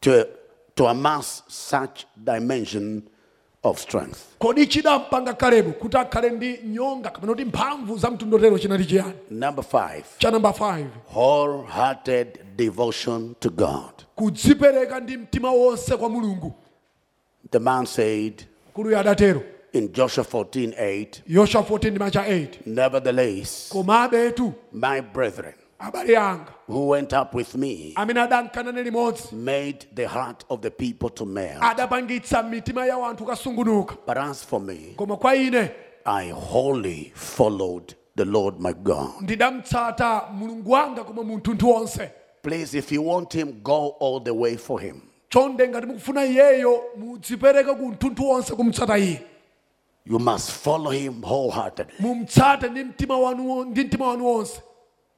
[0.00, 0.26] to,
[0.74, 3.02] to amass such dimension
[3.62, 4.18] of strength?
[4.38, 8.10] kodi chidampanga kalebu kuti akhale ndi nyonga kapena kuti mphamvu za
[8.58, 10.84] chinali chiyani Number five, cha namba 5
[11.14, 13.92] wholehearted devotion to God.
[14.16, 16.52] kudzipereka ndi mtima wonse kwa mulungu.
[17.50, 19.42] The man said mkuluyo adatero
[19.72, 23.68] in Joshua 14 8, yosha 14 ndi macha 8 Nevertheless,
[24.72, 25.54] my brethren
[26.68, 31.26] who went up with me amene adankana limodzi made the heart of the people to
[31.26, 31.62] melt.
[31.62, 35.70] adapangitsa mitima ya anthu kasungunuka But as for me, koma kwa ine
[36.04, 39.10] I wholly followed the Lord my God.
[39.20, 42.10] ndidamtsata mulungu wanga koma munthunthu wonse
[42.42, 45.02] Please, if you want him, go all the way for him.
[45.28, 49.22] chonde ngati mukufuna iyeyo mudzipereke ku mthunthu wonse kumtsata iye
[50.04, 51.94] You must follow him wholeheartedly.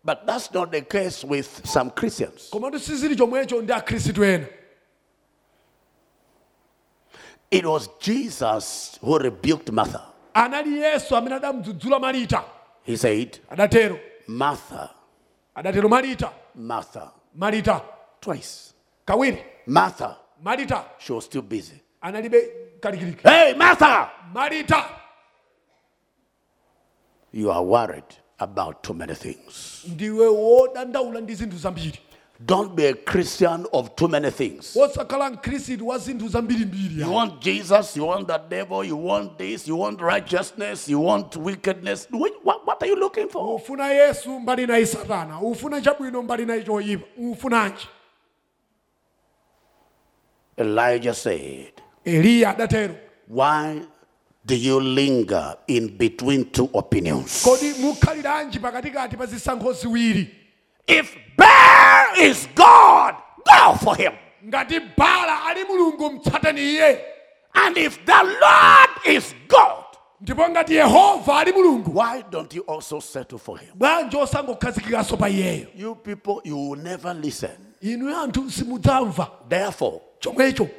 [0.05, 2.49] But that's not the case with some Christians.
[2.53, 4.47] komatu sizili chomwecho ndi akhristu ena
[7.51, 10.03] It was Jesus who rebuked Martha.
[10.35, 12.43] anali yesu amene adamdzudzula marita.
[12.83, 13.39] He said,
[14.27, 14.91] Martha,
[16.57, 17.83] Martha, marita.
[18.21, 18.73] Twice.
[19.07, 19.43] kawiri.
[19.67, 20.85] Martha, marita.
[20.99, 21.81] She was still busy.
[22.03, 24.85] Hey, Martha, marita.
[27.33, 28.05] You are worried
[28.39, 29.85] about too many things.
[29.89, 31.99] ndiwe wodandaula ndi zinthu zambiri
[32.41, 34.77] Don't be a Christian of too many things.
[34.77, 39.69] wosakhala mkhristu wa zinthu zambirimbiri You want Jesus, you want the devil, you want this,
[39.69, 42.09] you want righteousness, you want wickedness.
[42.11, 43.55] Wh- What, what are you looking for?
[43.55, 47.87] ufuna yesu mbali nayi satana ufuna chabwino mbali nayi choyipa ufunanji
[50.57, 51.73] Elijah said,
[52.05, 52.95] eliya adatero
[53.29, 53.81] Why
[54.47, 57.43] do you linger in between two opinions?
[57.45, 60.29] kodi mukhaliranji pakatikati pa zisankho ziwiri
[60.87, 63.15] If Baal is God,
[63.47, 64.13] go for him.
[64.47, 66.99] ngati bala ali mulungu mtsateni iye
[67.55, 69.85] And if the Lord is God,
[70.21, 73.71] ndipo ngati yehova ali mulungu why don't you also settle for him?
[73.75, 77.51] bwanji osangokhazikikaso pa iyeyo You people, you will never listen.
[77.81, 80.01] inu anthu simudzamva Therefore,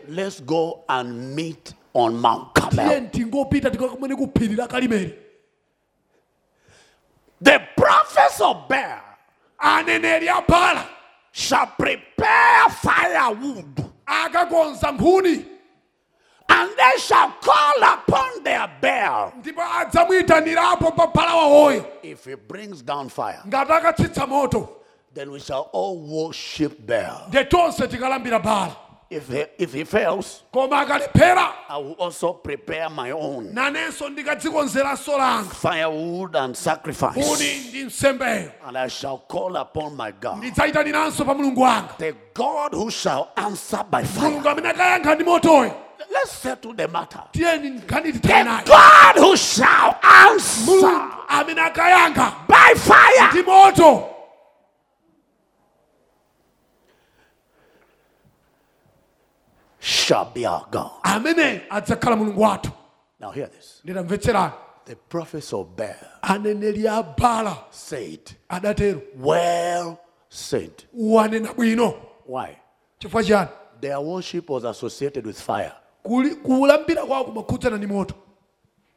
[0.07, 2.87] let's go and meet on Mount Carmel.
[2.89, 5.13] tiye tingopita tikakumene ku phiri la kalimeli
[7.41, 9.01] The prophets of Baal
[9.59, 10.85] aneneri a bala
[11.31, 13.83] shall prepare firewood,
[16.47, 19.31] and they shall call upon their Baal.
[19.41, 24.69] ndipo adzamwitanirapo pa bala wawoyo If he brings down fire, ngati akatsitsa moto
[25.13, 27.29] then we shall all worship Baal.
[29.11, 33.53] Ndiye tonse tikalambira bala If he, if he fails, I will also prepare my own.
[33.53, 40.11] Nanenso ndikadzikonzeranso langa firewood and sacrifice, nkhuni ndi nsembeyo and I shall call upon my
[40.11, 41.93] God, ndidzayitaniranso pa mulungu wanga.
[41.97, 44.29] The God who shall answer by fire.
[44.29, 45.73] mulungu amene akayankha ndi motoyo.
[46.11, 47.23] Let's settle the matter.
[47.31, 53.29] The God who shall answer mulungu amene akayankha by fire.
[53.31, 54.09] ndi moto
[59.85, 60.91] shall be our God.
[61.03, 62.71] amene adzakhala mulungu wathu
[63.19, 63.81] Now hear this.
[64.85, 69.97] The prophets of Baal aneneri a bala said, adatero well
[70.29, 70.71] said.
[70.97, 71.93] wanena bwino
[72.27, 72.57] Why?
[72.99, 73.49] chifukwa chiyani
[73.81, 75.73] Their worship was associated with fire.
[76.03, 78.15] Kuli- kulambira kwawo kumakhudzana ndi moto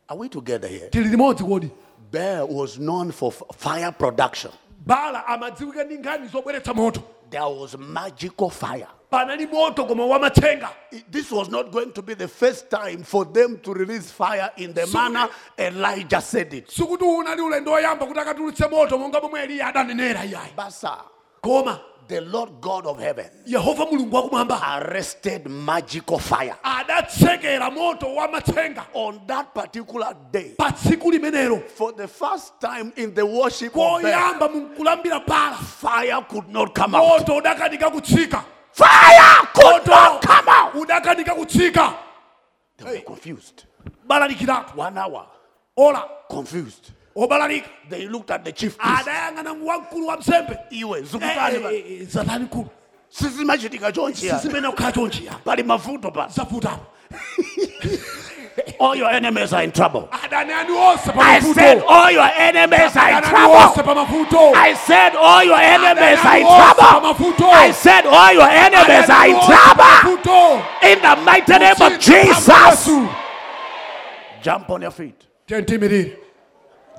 [0.09, 0.89] Are we together here?
[0.91, 1.71] tili limodzi kodi
[2.13, 4.53] Baal was known for fire production.
[4.87, 7.01] bala amadziwika ndi nkhani zobweretsa moto
[7.31, 8.89] There was magical fire.
[9.11, 13.25] Panali moto koma wamatsenga It- This was not going to be the first time for
[13.25, 15.29] them to release fire in the manner
[15.59, 16.69] Elijah said it.
[16.69, 20.53] sikuti unali ulendo woyamba kuti akatulutse moto monga momwe eliya adanenera iyayi
[21.43, 21.81] koma.
[22.09, 26.55] the Lord God of heaven yehova mulungu wakumwamba arrested magical fire.
[26.63, 31.63] adatsekera moto wamatsenga On that particular day, pa tsiku limenelo.
[31.69, 37.21] For the first time in the worship koyamba mukulambira bala fire could not come out.
[37.21, 38.45] moto udakanika kutsika
[38.79, 40.75] Fire could not come out.
[40.75, 41.95] udakanika kutsika.
[42.77, 43.65] They were confused.
[44.09, 45.27] balalikiratu One hour,
[45.77, 46.09] ola.
[46.31, 46.93] Confused.
[47.17, 49.01] obalalika They looked at the chief priest.
[49.09, 50.59] adayang'ana wamkulu wa msembe.
[50.71, 52.69] Iwe, zukutani ba- eh, eh, satani kulu
[53.11, 56.87] sizimachitika chonchiya sizimene kukhala chonchiya pali mavuto pa zavutapo
[58.81, 60.09] all your enemies are in trouble.
[60.13, 64.57] Adani ani onse pa i said all your enemies are in adani ani onse trouble
[64.57, 68.49] i said all your enemies are in Adani onse pa trouble i said all your
[68.49, 70.89] enemies are in Adani onse pa trouble.
[70.91, 72.89] in the mighty name of jesus.
[74.43, 75.27] Jump on your feet.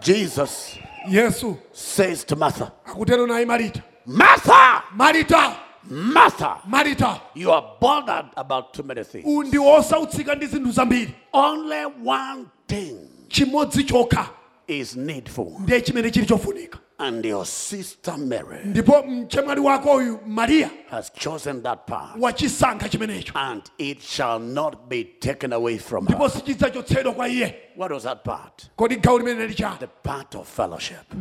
[0.01, 0.77] Jesus
[1.07, 1.57] yesu.
[1.71, 3.83] says to martha akutero naye marita.
[4.05, 4.83] Martha!
[4.95, 9.25] Marita martha marita you are bothered about too many things.
[9.25, 11.13] undi wosautsika ndi zinthu zambiri.
[11.33, 12.95] Only one thing
[13.27, 14.29] chimodzi chokha
[14.67, 15.51] is needful.
[15.59, 16.79] ndiye chimene chili chofunika.
[17.01, 22.15] And your sister mary ndipo mchemwali wako uyu mariya has chosen that path.
[22.19, 23.31] wachisankha chimenecho.
[23.35, 26.15] And it shall not be taken away from her.
[26.15, 27.55] ndipo sichidzachotsedwa kwa iye.
[27.77, 28.69] What was that part?
[28.75, 31.13] Kodi gawo limene lichani the part of fellowship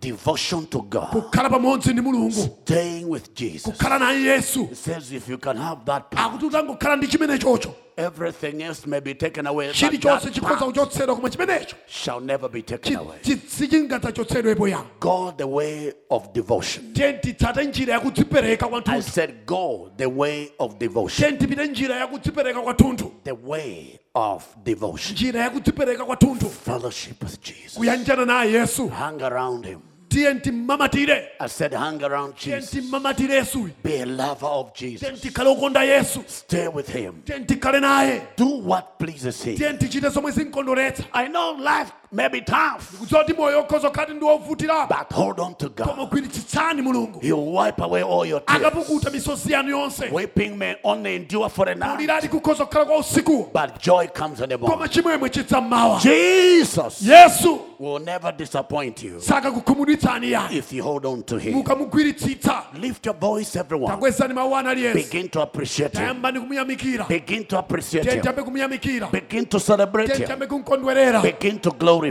[0.00, 1.08] devotion to god.
[1.10, 2.32] Kukhala pamodzi ndi mulungu.
[2.62, 3.62] Staying with jesus.
[3.72, 4.62] Kukhala naye yesu.
[4.72, 9.00] It says if you can have that part akuti utangokhala ndi chimenechocho everything else may
[9.00, 10.74] be taken away but chilichonse that chikhoza part.
[10.74, 13.18] kuchotsedwa koma chimenecho shall never be taken away.
[13.22, 16.92] sichingatsachotsedwepo yango go the way of devotion.
[16.92, 21.28] Tiye titsate njira yakudzipereka i said go the way of devotion.
[21.28, 25.14] Tiye tipite njira yakudzipereka kwathunthu the way of devotion.
[25.14, 27.78] Njira yakudzipereka kwathunthu fellowship with jesus.
[27.78, 28.88] Kuyanjana naye yesu.
[28.88, 29.93] Hang around him
[31.40, 32.70] i said hang around jesus.
[33.82, 35.20] Be a lover of jesus.
[36.26, 37.22] Stay with him.
[38.36, 39.56] Do what pleases him.
[39.56, 42.98] Tiye tichite zomwe zinkondweretsa i know life may be tough.
[42.98, 45.96] Kudziwa kuti moyo ukhoza kukhala ndi wovutirapo but hold on to god.
[47.20, 48.62] He'll wipe away all your tears.
[48.62, 51.98] Akapukuta misozi yanu yonse weeping may only endure for a night.
[51.98, 54.88] Kuliradi kukhoza kukhala kwa but joy comes in the morning.
[56.00, 57.60] jesus yesu.
[57.78, 59.20] will never disappoint you.
[59.20, 61.64] If you hold on to him.
[62.74, 63.92] Lift your voice everyone.
[63.92, 66.22] Takwezani mawu ana aliyense begin to appreciate him.
[67.08, 69.10] Begin to appreciate him.
[69.10, 70.38] begin to celebrate him.
[71.22, 72.03] begin to glorify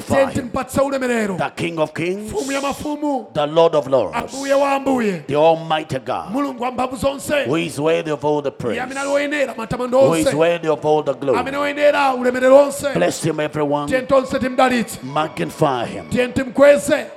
[0.84, 5.24] ulemerero the king of kings mfumu ya mafumu the lord of lords ambuye wa ambuye.
[5.28, 6.32] the almighty god.
[6.32, 8.82] Mulungu wa mphamvu zonse who is worthy of all the praise.
[8.82, 11.40] Amene ali woyenera matamando who is worthy of all the glory.
[11.40, 12.94] Amene woyenera ulemerero onse.
[12.94, 13.88] Bless him everyone.
[13.88, 16.06] Tiye tonse timdalitse magnify him.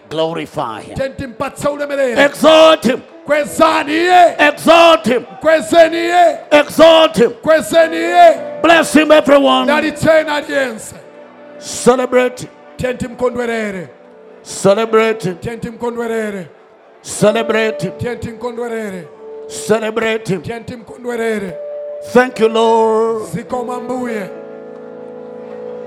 [0.09, 0.99] Glorify him.
[2.19, 3.03] Exalt him.
[3.27, 5.25] Kwezani iye exalt him.
[5.41, 6.11] Kwezeni
[6.51, 7.31] exalt him.
[7.43, 9.67] Kwezeni bless him everyone.
[11.59, 12.49] Celebrate
[12.79, 13.89] him tiye timkondwerere
[14.43, 15.25] celebrate.
[15.25, 16.49] Him tiye
[17.03, 17.83] celebrate.
[17.83, 19.05] Him tiye
[19.49, 20.29] celebrate.
[20.29, 21.53] Him tiye
[22.13, 23.23] thank you lord.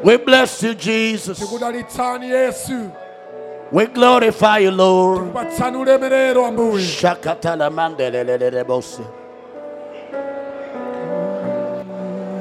[0.03, 1.40] We bless you jesus.
[1.40, 2.91] Tikudalitsani yesu.
[3.72, 5.34] We glorify you lord.
[5.34, 9.03] Patsani ulemerero ambuye Shakatala mandelelele bosi.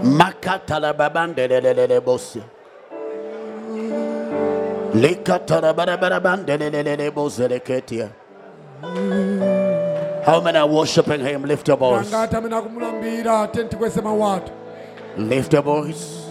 [0.03, 2.43] Makatala babandelelele bosi.
[10.27, 11.45] How many are worshiping him?
[11.45, 12.07] Lift your voice.
[12.13, 14.53] angati amene akumulambira tiye tikweze mawu athu
[15.17, 16.25] Lift your voice.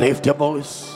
[0.00, 0.88] Lift your voice.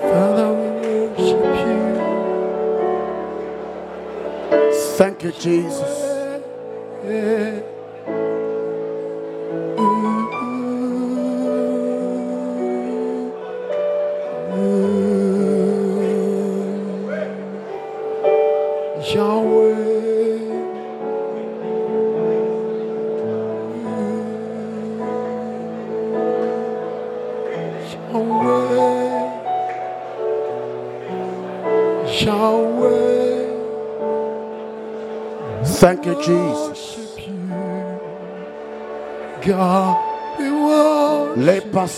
[0.00, 1.82] Father, we worship you.
[4.98, 6.02] Thank you, Jesus.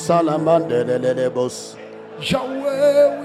[0.06, 1.76] Salamandelelele bosi.
[2.30, 3.23] Yahweh,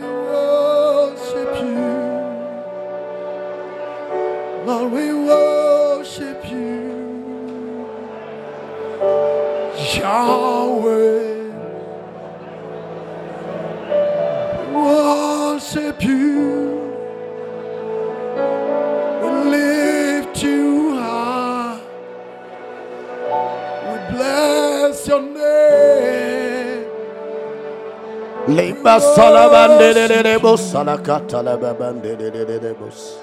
[29.00, 30.72] Lepa salamandelelele bosi.
[30.74, 33.16] Salakatala babandelelele bosi.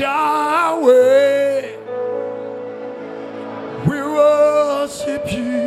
[0.00, 1.62] Yahweh.
[3.86, 5.63] We worship you.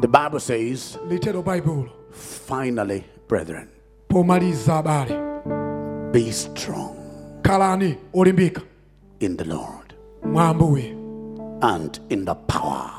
[0.00, 0.98] The Bible says,
[2.12, 3.68] finally, brethren,
[6.12, 6.96] be strong
[9.20, 9.94] in the Lord
[11.62, 12.90] and in the power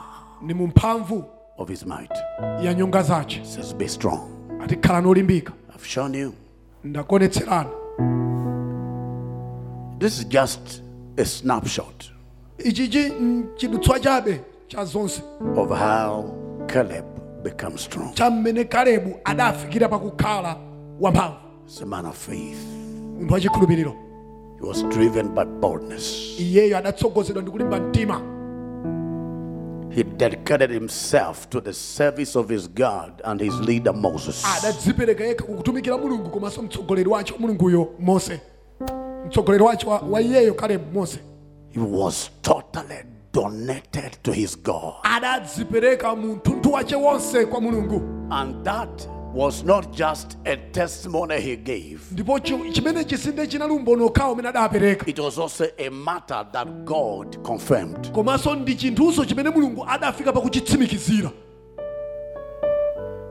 [0.41, 1.25] ni mu mphamvu
[1.57, 2.11] of his might.
[2.63, 4.29] ya nyonga zace It says, be strong.
[4.61, 6.33] ati khalani olimbika I've shown you.
[9.99, 10.81] This is just
[11.17, 12.09] a snapshot
[12.65, 13.13] ichichi
[13.55, 14.81] chidutswa chabe cha
[15.55, 16.25] of how
[16.67, 17.05] Caleb
[17.43, 18.13] becomes strong.
[18.13, 20.57] cha mmene kalebu adafikira pakukhala
[20.99, 22.57] wamphamvu He's a man of faith.
[24.59, 26.35] He was driven by boldness.
[26.39, 28.21] iyeyo adatsogozedwa ndi kulimba mtima
[29.91, 34.45] He dedicated himself to the service of his God and his leader Moses.
[34.57, 35.43] adadzipereka yekha
[35.97, 38.41] mulungu komanso mtsogoleri wace wa mulunguyo mose
[39.27, 40.21] mtsogoleri wace wa, wa
[40.93, 41.19] mose
[41.71, 44.93] He was totally donated to his God.
[45.03, 48.01] adadzipereka munthunthu wace wonse kwa mulungu
[48.31, 54.03] And that was not just a testimony he gave, ndipo chi- chimene chisinde chinali umboni
[54.03, 58.11] okhawo umene adapereka it was also a matter that God confirmed.
[58.13, 61.31] komanso ndi chinthunso chimene mulungu adafika pakuchitsimikizira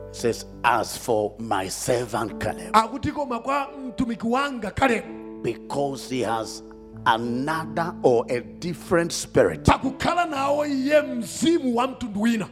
[0.09, 6.21] It says, As for my servant Caleb, akuti koma kwa mtumiki wanga kalebu because he
[6.23, 6.63] has
[7.05, 12.47] another or a different spirit, pakukhala nawo iye mzimu wa mtundu wina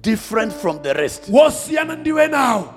[0.00, 2.74] different from the rest, wosiyana ndiwe nawo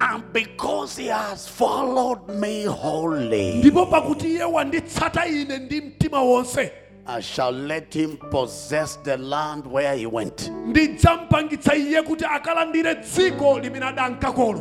[0.00, 6.72] and because he has followed me wholly, ndipo pakuti iye wanditsata ine ndi mtima wonse.
[7.06, 10.50] I shall let him possess the land where he went.
[10.66, 14.60] ndidzampangitsa iye kuti akalandire dziko limene adankakolo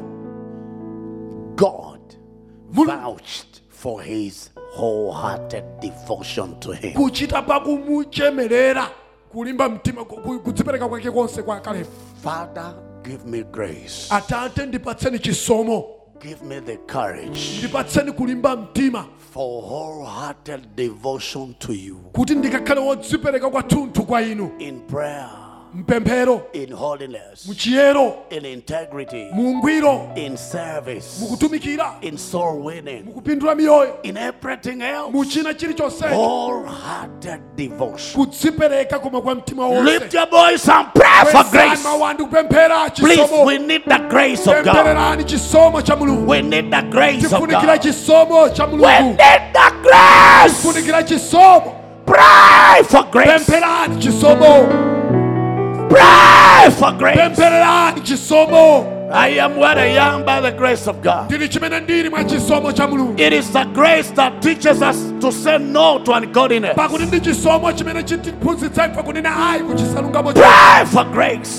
[1.55, 1.99] God
[2.69, 6.93] vouched for his wholehearted devotion to him.
[12.23, 12.73] Father,
[13.03, 14.07] give me grace.
[14.09, 15.85] atate ndipatseni chisomo.
[16.21, 19.05] Give me the courage ndipatseni kulimba mtima.
[19.33, 21.95] for wholehearted devotion to you.
[22.13, 24.51] Kuti ndikakhale wodzipereka kwathunthu kwa inu.
[24.59, 25.29] In prayer,
[25.75, 31.93] mpemphero in holiness, muchiyero in integrity, muungwiro in service, mukutumikira.
[32.01, 35.11] In soul winning, mukupindula miyoyo in everything else.
[35.13, 38.25] muchina chilichonse Wholehearted devotion.
[38.25, 41.83] kudzipereka koma kwa mtima Lift your voice and pray for grace.
[42.17, 43.45] kupemphera Please, chisomo.
[43.45, 45.25] We need the grace of God.
[45.27, 46.27] chisomo cha mulungu.
[46.27, 47.81] We need the grace of God.
[47.81, 49.17] chisomo cha We need
[49.53, 51.09] the grace.
[51.09, 51.73] chisomo.
[52.05, 53.27] Pray for grace.
[53.45, 54.96] pemphererani chisomo
[55.89, 57.17] Pray for grace.
[59.09, 61.25] I am what I am by the grace of God.
[61.25, 65.31] ndili chimene ndili mwa chisomo cha mulungu It is the grace that teaches us to
[65.31, 66.75] say no to ungodliness.
[66.75, 71.57] pakuti ndi chisomo chimene chitiphunzitsa ife kunena ayi kuchisalungamo cha Pray for grace.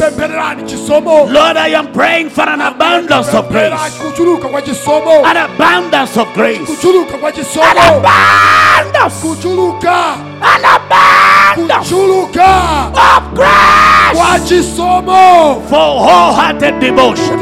[1.32, 3.74] Lord, I am praying for an abundance of grace.
[4.06, 6.58] kuchuluka kwa chisomo An abundance of grace.
[7.60, 9.24] An abundance.
[10.40, 14.18] An abundance of grace.
[15.68, 17.38] For wholehearted devotion.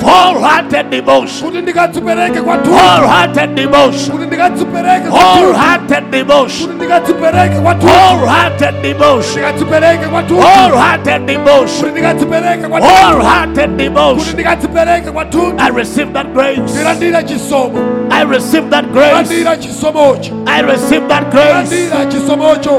[0.00, 1.52] Wholehearted devotion.
[2.70, 4.16] Wholehearted devotion.
[5.10, 9.42] Kuti ndikadzipereke kwathunthu Wholehearted devotion.
[9.42, 10.40] Wholehearted devotion.
[10.40, 11.90] Wholehearted devotion.
[12.80, 14.38] Wholehearted devotion.
[15.58, 16.76] I receive that grace.
[18.10, 19.30] I receive that grace.
[20.46, 21.72] I receive that grace.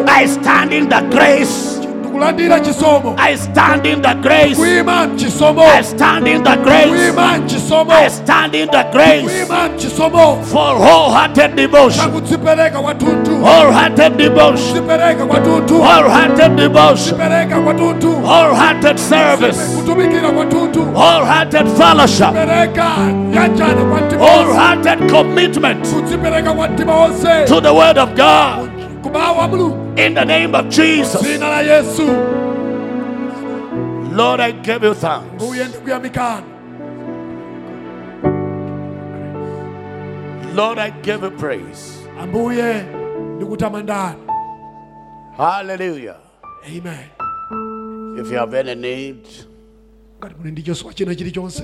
[0.08, 1.81] I stand in the grace.
[2.12, 4.56] Ndikulandira chisomo I stand in the grace.
[4.56, 6.88] kuyima mchisomo I stand in the grace.
[6.90, 12.06] kuyima mchisomo I stand in the grace kuyima mchisomo for wholehearted devotion.
[12.06, 14.58] chakudzipereka kwathunthu Wholehearted devotion.
[14.74, 16.98] kudzipereka kwathunthu Wholehearted devotion.
[16.98, 19.60] kudzipereka kwathunthu Wholehearted service.
[19.78, 22.28] kutumikira kwathunthu Wholehearted fellowship.
[22.28, 22.86] kupereka
[23.36, 26.68] yanjana kwa Wholehearted commitment kudzipereka kwa
[27.48, 28.70] to the word of God.
[29.04, 31.22] kumawu a mulungu In the name of Jesus.
[31.22, 32.08] dzina la yesu
[34.16, 35.44] Lord, I give you thanks.
[40.54, 41.98] Lord, I give you praise.
[45.38, 46.18] Hallelujah.
[46.66, 47.10] amen
[48.20, 49.26] If you have any need,
[50.20, 51.64] ngati muli ndi chosowa china chilichonse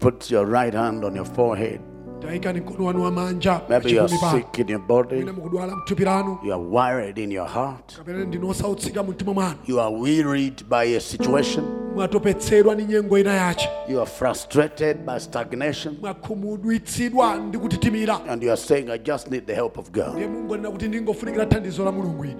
[0.00, 1.80] put your right hand on your forehead.
[2.22, 5.14] Tayikani mkono wanu wamanja Maybe you are pachipumi sick in your body.
[5.14, 7.96] mwina mukudwala mthupi lanu You are worried in your heart.
[7.96, 11.64] kapena ndinu osautsika mu mtima mwanu You are wearied by a situation.
[11.94, 15.96] mwatopetsedwa ndi nyengo ina yace You are frustrated by stagnation.
[16.00, 20.12] mwakhumudwitsidwa ndi kutitimira And you are saying, I just need the help of God.
[20.12, 22.36] ndiye mungonena kuti ndingofunikira thandizo la mulungu ine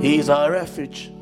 [0.00, 1.12] He is our refuge,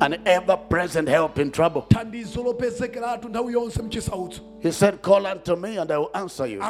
[0.00, 1.82] an ever present help in trouble.
[1.88, 6.60] thandizo lopezekeratu nthawi yonse mchisautso He said, Call unto me and I will answer you.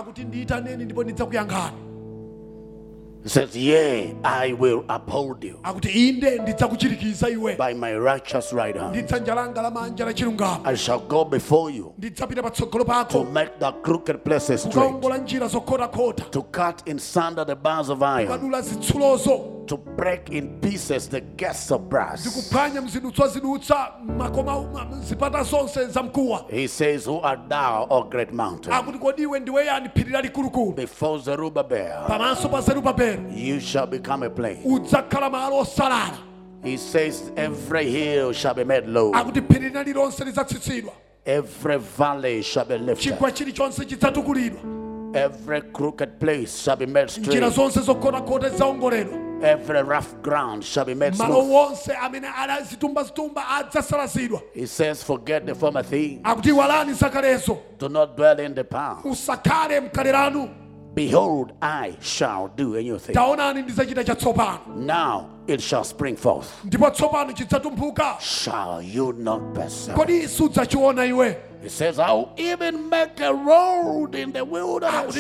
[3.29, 7.57] Says, Yea, I will uphold you akuti inde ndidzakuchirikiza iwe.
[7.57, 8.97] by my righteous right hand.
[8.97, 13.73] ndi langa lamanja la I shall go before you ndidzapita patsogolo to pako make the
[13.83, 18.61] crooked places straight, kukaongola njira zokhotakhota to cut in sunder the bars of iron, kukadula
[18.63, 19.57] zitsulozo.
[19.67, 22.21] to break in pieces the gates of brass.
[22.27, 26.45] ndikuphwanya mzidutswa-zidutswa makoma ma- zipata zonse za mkuwa.
[26.51, 28.73] He says, Who art thou, O great mountain?
[28.75, 34.23] akuti kodi iwe ndiwe yani phiri lalikulukulu Before Zerubbabel, pamaso pa zerubabeli you shall become
[34.23, 34.63] a plain.
[34.65, 36.19] udzakhala malo osalala
[36.63, 40.93] He says, Every hill shall be made low, akuti phiri lina lilonse lidzatsitsidwa
[41.25, 43.13] every valley shall be lifted,
[45.15, 50.95] every crooked place shall be made straight, zonse zokhotakhota zidzaongoledwa every rough ground shall be
[50.95, 51.49] made smooth.
[51.51, 57.89] wonse amene ali zitumbazitumba adzasalazidwa He says, Forget the former thing, akuti walani zakalezo do
[57.89, 59.05] not dwell in the past.
[60.97, 63.15] Usakhale mkale lanu Behold, I shall do a new thing.
[63.15, 66.47] taonani ndidzachita chatsopano Now it shall spring forth.
[66.65, 69.95] ndipo tsopano chidzatumphuka Shall you not perceive?
[69.97, 75.11] kodi sudzachiona iwe He says, I will even make a road in the wilderness ah,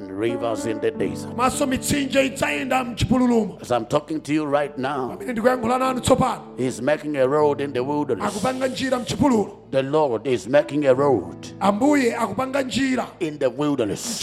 [0.00, 1.36] ndipo ndidzapanga njira mchipululu and rivers in the desert.
[1.36, 6.42] maso mitsinje idzayenda mchipululumo As I'm talking to you right now, pamene ndikuyankhula nanu tsopano
[6.58, 8.42] He's making a road in the wilderness.
[9.70, 14.20] The Lord is making a road ambuye akupanga njira in the wilderness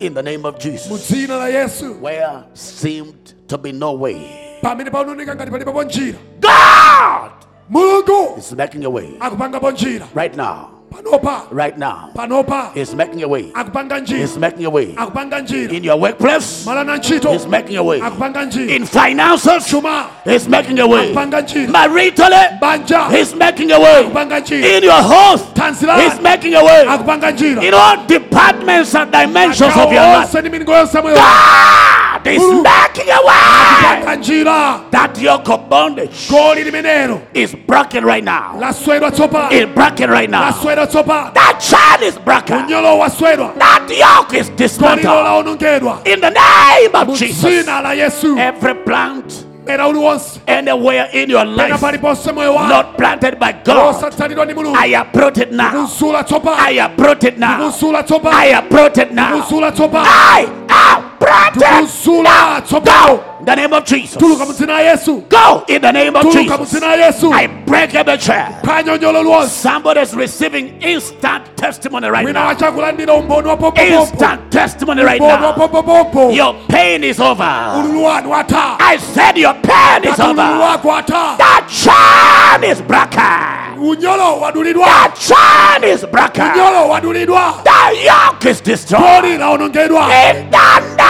[0.00, 1.10] in the name of Jesus.
[1.10, 4.58] dzina la yesu Where seemed to be no way.
[4.62, 7.32] pamene panooneka ngati palipapo njira God
[8.38, 9.16] is making a way
[10.14, 10.79] right now.
[10.90, 12.10] Panopa Right now.
[12.14, 13.52] panopa He's making a way.
[14.06, 14.94] He's making a way.
[15.76, 17.98] In your workplace, He's making a way.
[18.00, 21.12] In finances, chuma He's making a way.
[21.14, 24.76] Maritally, banja He's making a way.
[24.76, 26.82] In your house, He's making a way.
[27.66, 30.26] In all departments and dimensions of your life.
[30.28, 34.04] onse ndi milingo yonse moyo God is making a way.
[34.90, 36.28] That yoke of bondage
[37.34, 38.58] is broken right now.
[39.50, 40.50] It's broken right now.
[40.50, 42.66] That chain is broken.
[42.68, 45.46] That yoke is dismantled.
[46.06, 47.44] In the name of Jesus.
[47.44, 49.46] dzina la yesu Every plant
[50.46, 55.88] anywhere in your life not planted by God, osatsalidwa ndi mulungu I uproot it now.
[56.58, 57.72] I uproot it now.
[58.32, 59.42] I uproot it now.
[59.94, 61.09] I uproot
[62.22, 62.60] now.
[62.60, 64.16] Go in the name of Jesus.
[64.16, 66.72] tuluka mu dzina la yesu Go in the name of Jesus.
[66.72, 72.50] dzina la yesu I break every phwanya Somebody is receiving instant testimony right now.
[72.50, 76.30] Instant testimony right now.
[76.32, 77.44] Your pain is over.
[77.44, 80.34] ululu wanu watha I said your pain is over.
[81.38, 83.60] That chain is broken.
[84.80, 86.52] That chain is broken.
[87.64, 89.24] That yoke is destroyed.
[89.24, 91.09] In the name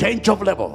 [0.00, 0.68] Change of level.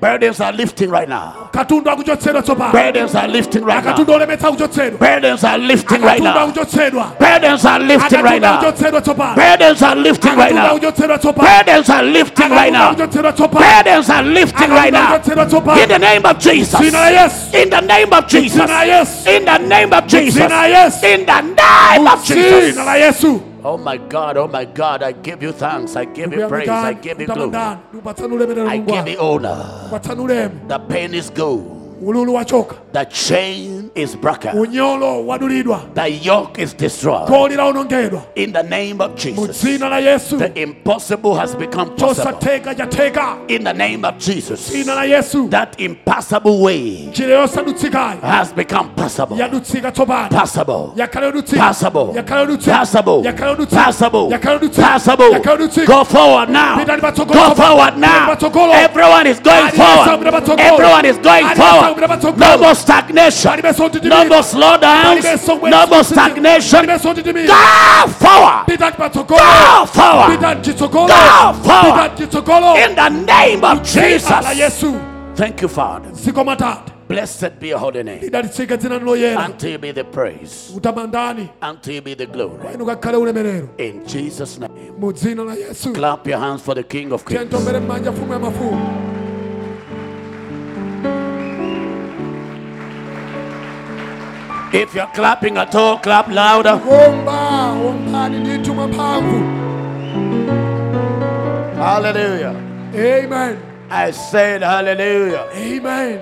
[0.00, 1.50] Burdens are lifting right now.
[1.52, 3.94] katundu akuchotsedwa tsopano Burdens are lifting right now.
[4.98, 6.46] Burdens are lifting right now.
[7.18, 8.62] Burdens are lifting right now.
[9.34, 10.78] Burdens are lifting right now.
[10.78, 12.94] Burdens are lifting right now.
[12.94, 15.16] Burdens are lifting right now.
[15.76, 16.80] In the name of Jesus.
[16.80, 18.62] dzina la yesu In the name of Jesus.
[18.62, 20.42] dzina la yesu In the name of Jesus.
[20.42, 23.53] dzina la yesu In the name of Jesus.
[23.64, 26.36] Dzina la yesu Oh my God, oh my God, I give you thanks, I give
[26.36, 29.64] you praise, I give you glory, Ndikuyamikani, ndikupatsani ulemerero I give you honor.
[30.68, 31.73] The pain is gone,
[32.04, 37.28] ululu wachoka the chain is broken, unyolo wadulidwa the yoke is destroyed.
[38.36, 42.38] In the name of Jesus, dzina la yesu the impossible has become possible.
[43.48, 47.10] In the name of Jesus, dzina la yesu that impossible way
[48.22, 49.36] has become possible.
[49.36, 50.28] Possible.
[50.30, 50.94] Possible.
[50.94, 52.14] Possible.
[52.64, 53.24] Possible.
[54.30, 55.30] Possible.
[55.86, 56.84] Go forward now.
[56.84, 58.30] Go forward now.
[58.72, 60.60] Everyone is going forward.
[60.60, 61.93] Everyone is going forward.
[62.36, 63.60] No more stagnation.
[63.62, 65.70] No more slowdowns.
[65.70, 66.86] No more stagnation.
[66.86, 66.98] Go
[68.08, 68.66] forward.
[68.66, 70.40] Go forward.
[70.40, 72.20] Go forward.
[72.78, 74.44] In the name of Jesus.
[75.36, 76.10] Thank you, Father.
[77.06, 78.30] Blessed be your holy name.
[78.34, 80.72] Unto you be the praise.
[81.60, 82.74] Unto you be the glory.
[82.74, 84.92] inu kakhale ulemerero In Jesus' name.
[84.98, 87.50] mu dzina la yesu Clap your hands for the King of Kings.
[94.76, 96.80] If you're clapping at all, clap louder.
[96.88, 99.38] womba wombani ndithu mwamphamvu
[101.76, 102.54] Hallelujah.
[102.94, 103.56] amen
[103.90, 105.46] I said hallelujah.
[105.54, 106.20] amen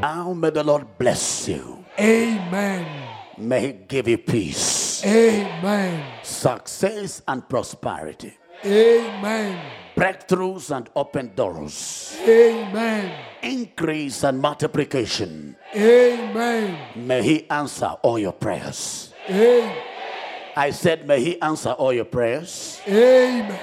[0.00, 1.84] Now may the Lord bless you.
[1.98, 2.84] amen
[3.38, 8.32] May He give you peace, amen success, and prosperity,
[8.64, 9.56] amen
[9.96, 13.12] breakthroughs and open doors, amen
[13.42, 15.56] increase and multiplication.
[15.74, 19.12] amen May He answer all your prayers.
[19.28, 19.76] amen
[20.56, 22.80] I said, May He answer all your prayers.
[22.88, 23.58] amen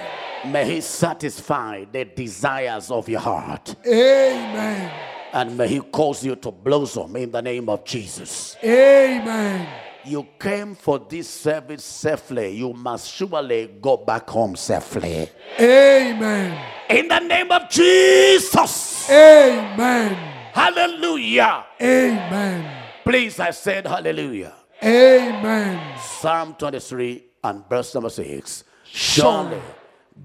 [0.52, 3.76] May He satisfy the desires of your heart.
[3.86, 4.92] amen
[5.34, 8.56] And may He cause you to blossom in the name of Jesus.
[8.64, 9.68] amen
[10.06, 12.56] You came for this service safely.
[12.58, 15.30] You must surely go back home safely.
[15.60, 16.58] amen
[16.90, 19.10] In the name of Jesus.
[19.10, 20.16] amen
[20.54, 21.66] Hallelujah.
[21.82, 24.54] amen Please, I said hallelujah.
[24.84, 28.64] amen Psalm 23 and verse number 6.
[28.86, 29.62] Surely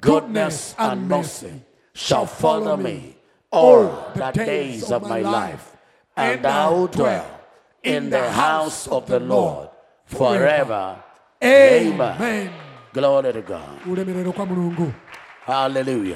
[0.01, 1.53] goodness and mercy
[1.95, 3.17] shall follow me
[3.51, 5.77] all the days of my life,
[6.17, 7.41] and I will dwell
[7.83, 9.66] in the house of the Lord
[10.07, 10.97] forever.
[11.43, 12.51] amen
[12.95, 13.87] Glory to God.
[13.87, 14.93] ulemerero kwa mulungu
[15.47, 16.15] Hallelujah.